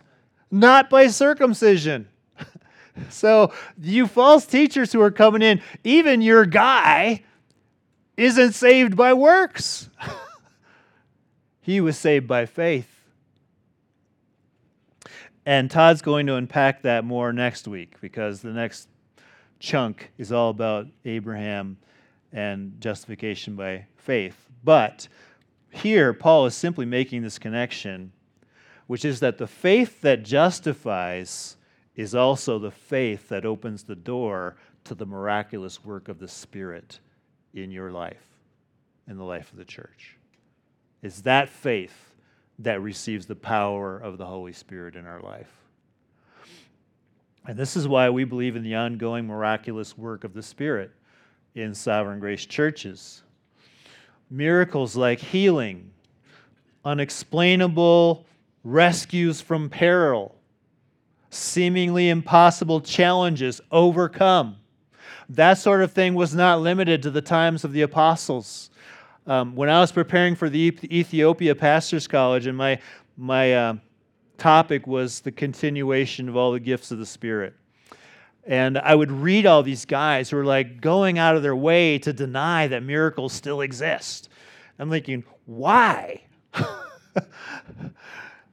not 0.50 0.90
by 0.90 1.06
circumcision. 1.06 2.08
so, 3.10 3.52
you 3.80 4.06
false 4.06 4.46
teachers 4.46 4.92
who 4.92 5.00
are 5.00 5.10
coming 5.10 5.42
in, 5.42 5.60
even 5.84 6.22
your 6.22 6.44
guy 6.44 7.22
isn't 8.16 8.52
saved 8.52 8.96
by 8.96 9.14
works. 9.14 9.88
he 11.60 11.80
was 11.80 11.96
saved 11.96 12.26
by 12.26 12.46
faith. 12.46 12.88
And 15.44 15.70
Todd's 15.70 16.02
going 16.02 16.26
to 16.26 16.36
unpack 16.36 16.82
that 16.82 17.04
more 17.04 17.32
next 17.32 17.66
week 17.66 18.00
because 18.00 18.42
the 18.42 18.52
next 18.52 18.88
chunk 19.58 20.10
is 20.18 20.30
all 20.30 20.50
about 20.50 20.86
Abraham 21.04 21.78
and 22.32 22.80
justification 22.80 23.56
by 23.56 23.86
faith. 23.96 24.48
But 24.62 25.08
here, 25.70 26.12
Paul 26.12 26.46
is 26.46 26.54
simply 26.54 26.86
making 26.86 27.22
this 27.22 27.38
connection, 27.38 28.12
which 28.86 29.04
is 29.04 29.20
that 29.20 29.38
the 29.38 29.46
faith 29.46 30.00
that 30.02 30.22
justifies 30.22 31.56
is 31.96 32.14
also 32.14 32.58
the 32.58 32.70
faith 32.70 33.28
that 33.28 33.44
opens 33.44 33.82
the 33.82 33.96
door 33.96 34.56
to 34.84 34.94
the 34.94 35.06
miraculous 35.06 35.84
work 35.84 36.08
of 36.08 36.18
the 36.18 36.28
Spirit 36.28 37.00
in 37.55 37.70
your 37.70 37.90
life, 37.90 38.22
in 39.09 39.16
the 39.16 39.24
life 39.24 39.50
of 39.53 39.59
the 39.59 39.64
church. 39.64 40.16
It's 41.03 41.20
that 41.22 41.48
faith 41.48 42.14
that 42.59 42.80
receives 42.80 43.26
the 43.26 43.34
power 43.34 43.98
of 43.98 44.18
the 44.18 44.26
Holy 44.26 44.53
Spirit 44.53 44.94
in 44.94 45.07
our 45.07 45.20
life. 45.20 45.50
And 47.46 47.59
this 47.59 47.76
is 47.76 47.88
why 47.88 48.09
we 48.11 48.24
believe 48.24 48.55
in 48.55 48.62
the 48.62 48.76
ongoing 48.76 49.26
miraculous 49.26 49.98
work 49.98 50.22
of 50.22 50.32
the 50.32 50.42
Spirit 50.42 50.92
in 51.55 51.74
sovereign 51.74 52.20
grace 52.20 52.46
churches 52.46 53.22
miracles 54.32 54.96
like 54.96 55.20
healing, 55.20 55.90
unexplainable 56.86 58.24
rescues 58.64 59.42
from 59.42 59.68
peril, 59.68 60.34
seemingly 61.28 62.09
impossible 62.09 62.80
challenges 62.80 63.61
overcome. 63.70 64.57
That 65.33 65.55
sort 65.55 65.80
of 65.83 65.93
thing 65.93 66.12
was 66.12 66.35
not 66.35 66.61
limited 66.61 67.03
to 67.05 67.11
the 67.11 67.22
times 67.22 67.64
of 67.64 67.72
the 67.72 67.80
apostles. 67.83 68.68
Um, 69.26 69.57
when 69.57 69.70
I 69.70 69.80
was 69.80 69.91
preparing 69.91 70.35
for 70.35 70.51
the 70.51 70.76
Ethiopia 70.85 71.55
Pastors 71.55 72.07
College, 72.07 72.47
and 72.47 72.57
my, 72.57 72.78
my 73.16 73.55
uh, 73.55 73.74
topic 74.37 74.87
was 74.87 75.20
the 75.20 75.33
continuation 75.33 76.28
of 76.28 76.37
all 76.37 76.53
the 76.53 76.61
gifts 76.61 76.91
of 76.91 76.99
the 76.99 77.07
Spirit. 77.07 77.55
And 78.45 78.76
I 78.76 78.95
would 78.95 79.11
read 79.11 79.47
all 79.47 79.62
these 79.62 79.87
guys 79.87 80.28
who 80.28 80.37
are 80.37 80.45
like 80.45 80.83
going 80.83 81.18
out 81.18 81.35
of 81.35 81.43
their 81.43 81.57
way 81.57 81.99
to 82.01 82.12
deny 82.12 82.66
that 82.66 82.83
miracles 82.83 83.33
still 83.33 83.62
exist. 83.62 84.28
I'm 84.78 84.91
thinking, 84.91 85.24
why? 85.47 86.24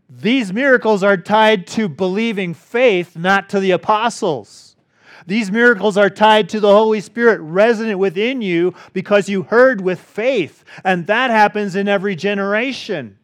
These 0.10 0.54
miracles 0.54 1.04
are 1.04 1.18
tied 1.18 1.68
to 1.68 1.90
believing 1.90 2.54
faith, 2.54 3.18
not 3.18 3.50
to 3.50 3.60
the 3.60 3.72
apostles. 3.72 4.69
These 5.30 5.52
miracles 5.52 5.96
are 5.96 6.10
tied 6.10 6.50
to 6.50 6.60
the 6.60 6.74
Holy 6.74 7.00
Spirit 7.02 7.40
resonant 7.42 8.00
within 8.00 8.42
you 8.42 8.74
because 8.94 9.30
you 9.30 9.44
heard 9.44 9.80
with 9.80 10.00
faith, 10.00 10.64
and 10.84 11.06
that 11.06 11.30
happens 11.30 11.76
in 11.76 11.88
every 11.88 12.16
generation. 12.16 13.16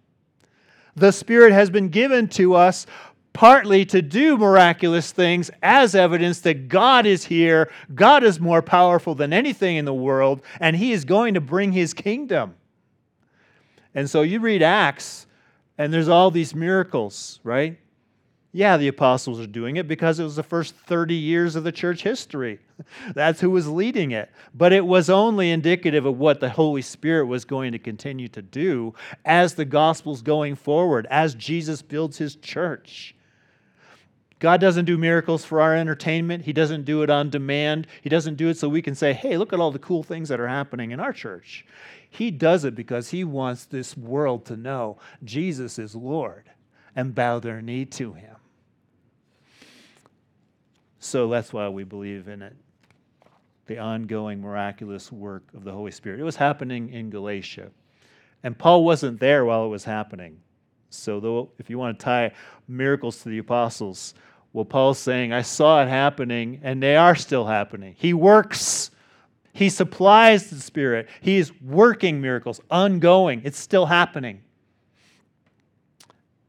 The 0.96 1.12
Spirit 1.12 1.52
has 1.52 1.72
been 1.72 1.90
given 1.90 2.28
to 2.30 2.54
us 2.54 2.86
partly 3.34 3.86
to 3.86 4.04
do 4.04 4.38
miraculous 4.38 5.12
things 5.12 5.50
as 5.64 5.96
evidence 5.96 6.42
that 6.42 6.68
God 6.70 7.08
is 7.08 7.26
here, 7.26 7.72
God 7.96 8.24
is 8.24 8.40
more 8.40 8.62
powerful 8.62 9.16
than 9.16 9.34
anything 9.34 9.76
in 9.76 9.86
the 9.86 9.94
world, 9.94 10.44
and 10.60 10.76
He 10.76 10.92
is 10.92 11.06
going 11.06 11.34
to 11.34 11.42
bring 11.42 11.72
His 11.72 11.96
kingdom. 11.96 12.54
And 13.96 14.08
so 14.08 14.22
you 14.22 14.40
read 14.40 14.62
Acts, 14.62 15.26
and 15.80 15.92
there's 15.92 16.08
all 16.08 16.30
these 16.30 16.54
miracles, 16.54 17.40
right? 17.44 17.80
Yeah, 18.56 18.78
the 18.78 18.88
apostles 18.88 19.42
are 19.42 19.48
doing 19.48 19.76
it 19.76 19.86
because 19.86 20.18
it 20.18 20.24
was 20.24 20.38
the 20.38 20.42
first 20.42 20.76
30 20.76 21.14
years 21.14 21.58
of 21.58 21.66
the 21.66 21.74
church 21.74 22.04
history. 22.04 22.60
That's 23.14 23.42
who 23.42 23.50
was 23.50 23.68
leading 23.68 24.12
it. 24.12 24.32
But 24.54 24.72
it 24.72 24.86
was 24.86 25.10
only 25.10 25.52
indicative 25.52 26.06
of 26.06 26.18
what 26.18 26.40
the 26.40 26.52
Holy 26.52 26.82
Spirit 26.82 27.26
was 27.26 27.44
going 27.44 27.74
to 27.74 27.80
continue 27.80 28.30
to 28.30 28.42
do 28.42 28.94
as 29.26 29.56
the 29.56 29.66
gospel's 29.66 30.22
going 30.22 30.56
forward, 30.56 31.06
as 31.10 31.36
Jesus 31.36 31.82
builds 31.82 32.18
his 32.18 32.38
church. 32.38 33.14
God 34.40 34.62
doesn't 34.62 34.86
do 34.86 34.98
miracles 34.98 35.44
for 35.44 35.60
our 35.60 35.76
entertainment. 35.76 36.46
He 36.46 36.54
doesn't 36.54 36.86
do 36.86 37.04
it 37.04 37.10
on 37.10 37.30
demand. 37.30 37.88
He 38.04 38.10
doesn't 38.10 38.36
do 38.36 38.48
it 38.48 38.58
so 38.58 38.70
we 38.70 38.82
can 38.82 38.96
say, 38.96 39.12
hey, 39.12 39.36
look 39.36 39.52
at 39.52 39.60
all 39.60 39.72
the 39.72 39.80
cool 39.80 40.02
things 40.02 40.30
that 40.30 40.40
are 40.40 40.48
happening 40.48 40.92
in 40.92 41.02
our 41.02 41.12
church. 41.12 41.66
He 42.10 42.32
does 42.32 42.64
it 42.64 42.74
because 42.74 43.10
he 43.10 43.26
wants 43.26 43.66
this 43.66 43.98
world 43.98 44.46
to 44.46 44.56
know 44.56 44.98
Jesus 45.26 45.78
is 45.78 45.94
Lord 45.94 46.52
and 46.96 47.14
bow 47.14 47.40
their 47.40 47.62
knee 47.62 47.84
to 47.84 48.14
him. 48.14 48.35
So 51.00 51.28
that's 51.30 51.54
why 51.54 51.70
we 51.70 51.84
believe 51.84 52.28
in 52.28 52.42
it 52.42 52.56
the 53.68 53.80
ongoing 53.80 54.42
miraculous 54.42 55.12
work 55.12 55.44
of 55.54 55.64
the 55.64 55.72
Holy 55.72 55.92
Spirit. 55.92 56.20
It 56.20 56.24
was 56.24 56.36
happening 56.36 56.90
in 56.92 57.10
Galatia. 57.10 57.72
And 58.44 58.58
Paul 58.58 58.86
wasn't 58.86 59.20
there 59.20 59.44
while 59.44 59.66
it 59.66 59.70
was 59.70 59.84
happening. 59.84 60.40
So, 60.92 61.20
though, 61.20 61.50
if 61.58 61.70
you 61.70 61.78
want 61.78 61.98
to 61.98 62.04
tie 62.04 62.32
miracles 62.68 63.24
to 63.24 63.30
the 63.30 63.40
apostles, 63.40 64.14
well, 64.54 64.66
Paul's 64.66 65.00
saying, 65.00 65.34
I 65.34 65.42
saw 65.42 65.82
it 65.82 65.90
happening, 65.90 66.62
and 66.64 66.82
they 66.82 66.96
are 66.96 67.16
still 67.16 67.46
happening. 67.46 67.96
He 67.98 68.14
works, 68.14 68.92
He 69.52 69.70
supplies 69.70 70.50
the 70.50 70.60
Spirit, 70.62 71.10
He 71.22 71.38
is 71.38 71.52
working 71.60 72.22
miracles, 72.22 72.62
ongoing. 72.70 73.42
It's 73.44 73.60
still 73.60 73.88
happening. 73.88 74.44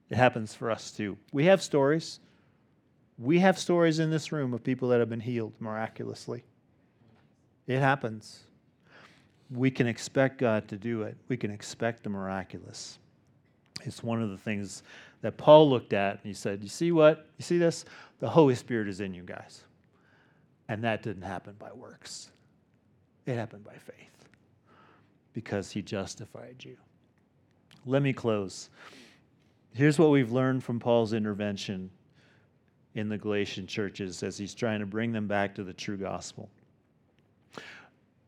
It 0.08 0.16
happens 0.16 0.54
for 0.54 0.70
us 0.70 0.92
too. 0.92 1.16
We 1.32 1.46
have 1.46 1.62
stories. 1.62 2.20
We 3.18 3.38
have 3.38 3.58
stories 3.58 3.98
in 3.98 4.10
this 4.10 4.30
room 4.30 4.52
of 4.52 4.62
people 4.62 4.88
that 4.88 5.00
have 5.00 5.08
been 5.08 5.20
healed 5.20 5.54
miraculously. 5.58 6.44
It 7.66 7.78
happens. 7.78 8.40
We 9.50 9.70
can 9.70 9.86
expect 9.86 10.38
God 10.38 10.68
to 10.68 10.76
do 10.76 11.02
it, 11.02 11.16
we 11.28 11.36
can 11.36 11.50
expect 11.50 12.02
the 12.02 12.10
miraculous. 12.10 12.98
It's 13.84 14.02
one 14.02 14.22
of 14.22 14.30
the 14.30 14.38
things 14.38 14.82
that 15.20 15.36
Paul 15.36 15.68
looked 15.70 15.92
at 15.92 16.14
and 16.14 16.24
he 16.24 16.32
said, 16.32 16.62
You 16.62 16.68
see 16.68 16.92
what? 16.92 17.26
You 17.38 17.44
see 17.44 17.58
this? 17.58 17.84
The 18.20 18.28
Holy 18.28 18.54
Spirit 18.54 18.88
is 18.88 19.00
in 19.00 19.14
you 19.14 19.22
guys. 19.22 19.62
And 20.68 20.82
that 20.82 21.02
didn't 21.02 21.22
happen 21.22 21.54
by 21.58 21.72
works, 21.72 22.30
it 23.24 23.34
happened 23.34 23.64
by 23.64 23.74
faith 23.74 24.28
because 25.32 25.70
he 25.70 25.82
justified 25.82 26.56
you. 26.64 26.76
Let 27.84 28.02
me 28.02 28.12
close. 28.12 28.70
Here's 29.74 29.98
what 29.98 30.10
we've 30.10 30.32
learned 30.32 30.64
from 30.64 30.80
Paul's 30.80 31.12
intervention 31.12 31.90
in 32.96 33.08
the 33.10 33.18
Galatian 33.18 33.66
churches 33.66 34.22
as 34.22 34.38
he's 34.38 34.54
trying 34.54 34.80
to 34.80 34.86
bring 34.86 35.12
them 35.12 35.28
back 35.28 35.54
to 35.54 35.62
the 35.62 35.74
true 35.74 35.98
gospel. 35.98 36.48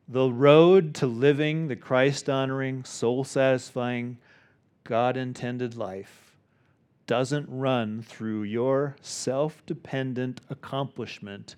The 0.07 0.31
road 0.31 0.95
to 0.97 1.07
living 1.07 1.69
the 1.69 1.77
Christ 1.77 2.29
honoring, 2.29 2.85
soul 2.85 3.25
satisfying, 3.25 4.19
God 4.85 5.16
intended 5.16 5.75
life 5.75 6.29
doesn't 7.07 7.49
run 7.49 8.03
through 8.03 8.43
your 8.43 8.95
self 9.01 9.64
dependent 9.64 10.43
accomplishment 10.51 11.57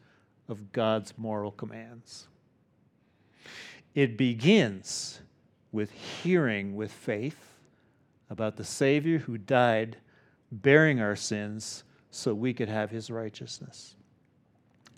of 0.49 0.73
God's 0.73 1.13
moral 1.19 1.51
commands. 1.51 2.29
It 3.95 4.17
begins 4.17 5.21
with 5.73 5.91
hearing 5.91 6.77
with 6.77 6.93
faith 6.93 7.59
about 8.31 8.57
the 8.57 8.65
Savior 8.65 9.19
who 9.19 9.37
died 9.37 9.97
bearing 10.53 11.01
our 11.01 11.17
sins 11.17 11.83
so 12.11 12.35
we 12.35 12.53
could 12.53 12.69
have 12.69 12.91
his 12.91 13.11
righteousness. 13.11 13.95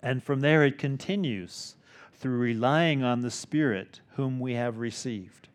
And 0.01 0.23
from 0.23 0.41
there 0.41 0.65
it 0.65 0.77
continues 0.77 1.75
through 2.13 2.37
relying 2.37 3.03
on 3.03 3.21
the 3.21 3.31
Spirit 3.31 4.01
whom 4.15 4.39
we 4.39 4.53
have 4.53 4.77
received, 4.77 5.47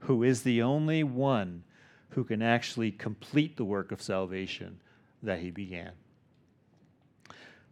who 0.00 0.22
is 0.22 0.42
the 0.42 0.62
only 0.62 1.04
one 1.04 1.64
who 2.10 2.24
can 2.24 2.42
actually 2.42 2.90
complete 2.90 3.56
the 3.56 3.64
work 3.64 3.92
of 3.92 4.02
salvation 4.02 4.80
that 5.22 5.40
he 5.40 5.50
began. 5.50 5.92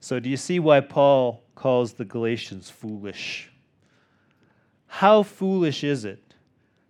So, 0.01 0.19
do 0.19 0.31
you 0.31 0.39
see 0.39 0.59
why 0.59 0.81
Paul 0.81 1.43
calls 1.55 1.93
the 1.93 2.07
Galatians 2.07 2.71
foolish? 2.71 3.51
How 4.87 5.23
foolish 5.23 5.85
is 5.85 6.07
it 6.07 6.35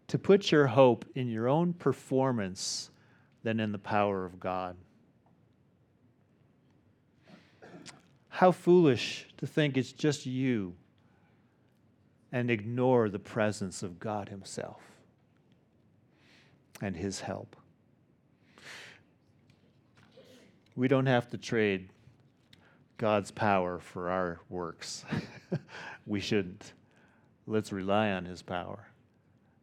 to 0.07 0.19
put 0.19 0.53
your 0.53 0.69
hope 0.69 1.05
in 1.15 1.29
your 1.29 1.49
own 1.49 1.73
performance 1.73 2.91
than 3.43 3.59
in 3.59 3.73
the 3.73 3.79
power 3.79 4.25
of 4.25 4.39
God? 4.39 4.77
How 8.31 8.53
foolish 8.53 9.27
to 9.37 9.47
think 9.47 9.77
it's 9.77 9.93
just 9.93 10.25
you 10.25 10.75
and 12.33 12.51
ignore 12.51 13.09
the 13.09 13.19
presence 13.19 13.83
of 13.83 13.99
God 13.99 14.29
Himself 14.29 14.81
and 16.81 16.97
His 16.97 17.21
help. 17.21 17.57
We 20.77 20.89
don't 20.89 21.07
have 21.07 21.29
to 21.31 21.39
trade 21.39 21.91
God's 22.97 23.31
power 23.31 23.81
for 23.81 24.11
our 24.11 24.41
works. 24.49 25.05
we 26.07 26.21
shouldn't. 26.21 26.73
Let's 27.47 27.73
rely 27.73 28.13
on 28.13 28.25
His 28.25 28.43
power, 28.43 28.90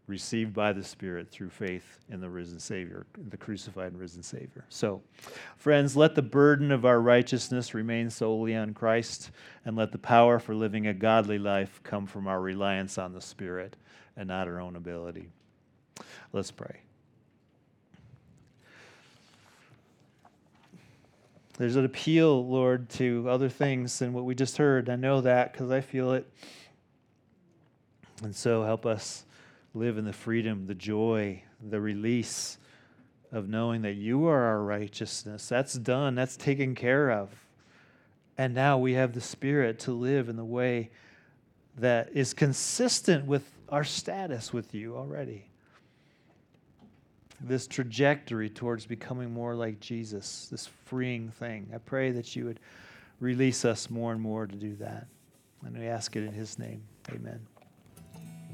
received 0.08 0.54
by 0.54 0.72
the 0.72 0.84
Spirit 0.84 1.30
through 1.30 1.50
faith 1.50 2.00
in 2.10 2.22
the 2.22 2.30
risen 2.30 2.60
Savior, 2.60 3.06
the 3.30 3.38
crucified 3.38 3.92
and 3.92 4.00
risen 4.00 4.24
Savior. 4.24 4.66
So, 4.70 5.02
friends, 5.58 5.98
let 5.98 6.16
the 6.16 6.22
burden 6.22 6.72
of 6.72 6.86
our 6.86 7.02
righteousness 7.02 7.74
remain 7.74 8.10
solely 8.10 8.56
on 8.56 8.74
Christ, 8.74 9.32
and 9.66 9.76
let 9.76 9.92
the 9.92 9.98
power 9.98 10.40
for 10.40 10.56
living 10.56 10.88
a 10.88 10.94
godly 10.94 11.38
life 11.38 11.82
come 11.84 12.06
from 12.06 12.28
our 12.28 12.40
reliance 12.40 12.98
on 12.98 13.14
the 13.14 13.22
Spirit 13.22 13.76
and 14.16 14.30
not 14.30 14.48
our 14.48 14.62
own 14.62 14.78
ability. 14.78 15.28
Let's 16.32 16.52
pray. 16.52 16.78
There's 21.58 21.76
an 21.76 21.86
appeal, 21.86 22.48
Lord, 22.48 22.88
to 22.92 23.26
other 23.28 23.50
things 23.50 23.98
than 24.00 24.14
what 24.14 24.26
we 24.26 24.36
just 24.36 24.58
heard. 24.58 24.90
I 24.90 24.96
know 24.96 25.22
that 25.22 25.52
because 25.52 25.72
I 25.72 25.82
feel 25.82 26.14
it. 26.14 26.32
And 28.24 28.36
so 28.36 28.64
help 28.64 28.86
us 28.86 29.26
live 29.74 29.98
in 29.98 30.06
the 30.06 30.14
freedom, 30.14 30.66
the 30.68 30.76
joy, 30.76 31.44
the 31.70 31.80
release 31.80 32.58
of 33.32 33.50
knowing 33.50 33.82
that 33.82 33.96
you 33.96 34.28
are 34.28 34.44
our 34.44 34.64
righteousness. 34.64 35.48
That's 35.50 35.74
done, 35.74 36.16
that's 36.16 36.38
taken 36.38 36.76
care 36.76 37.12
of. 37.12 37.30
And 38.38 38.54
now 38.54 38.78
we 38.78 38.94
have 38.94 39.14
the 39.14 39.22
Spirit 39.22 39.80
to 39.80 39.92
live 39.92 40.30
in 40.30 40.36
the 40.36 40.46
way 40.46 40.92
that 41.78 42.10
is 42.14 42.34
consistent 42.34 43.26
with 43.26 43.44
our 43.70 43.84
status 43.84 44.54
with 44.54 44.74
you 44.74 44.96
already 44.96 45.48
this 47.42 47.68
trajectory 47.68 48.50
towards 48.50 48.86
becoming 48.86 49.32
more 49.32 49.56
like 49.56 49.80
Jesus, 49.80 50.48
this 50.50 50.68
freeing 50.86 51.30
thing. 51.30 51.70
I 51.74 51.78
pray 51.78 52.12
that 52.12 52.36
you 52.36 52.46
would 52.46 52.60
release 53.20 53.66
us 53.66 53.90
more 53.90 54.12
and 54.12 54.22
more 54.22 54.48
to 54.48 54.56
do 54.56 54.76
that. 54.78 55.08
And 55.66 55.78
we 55.78 55.88
ask 55.88 56.16
it 56.16 56.24
in 56.24 56.34
his 56.34 56.58
name. 56.58 56.84
Amen. 57.12 57.57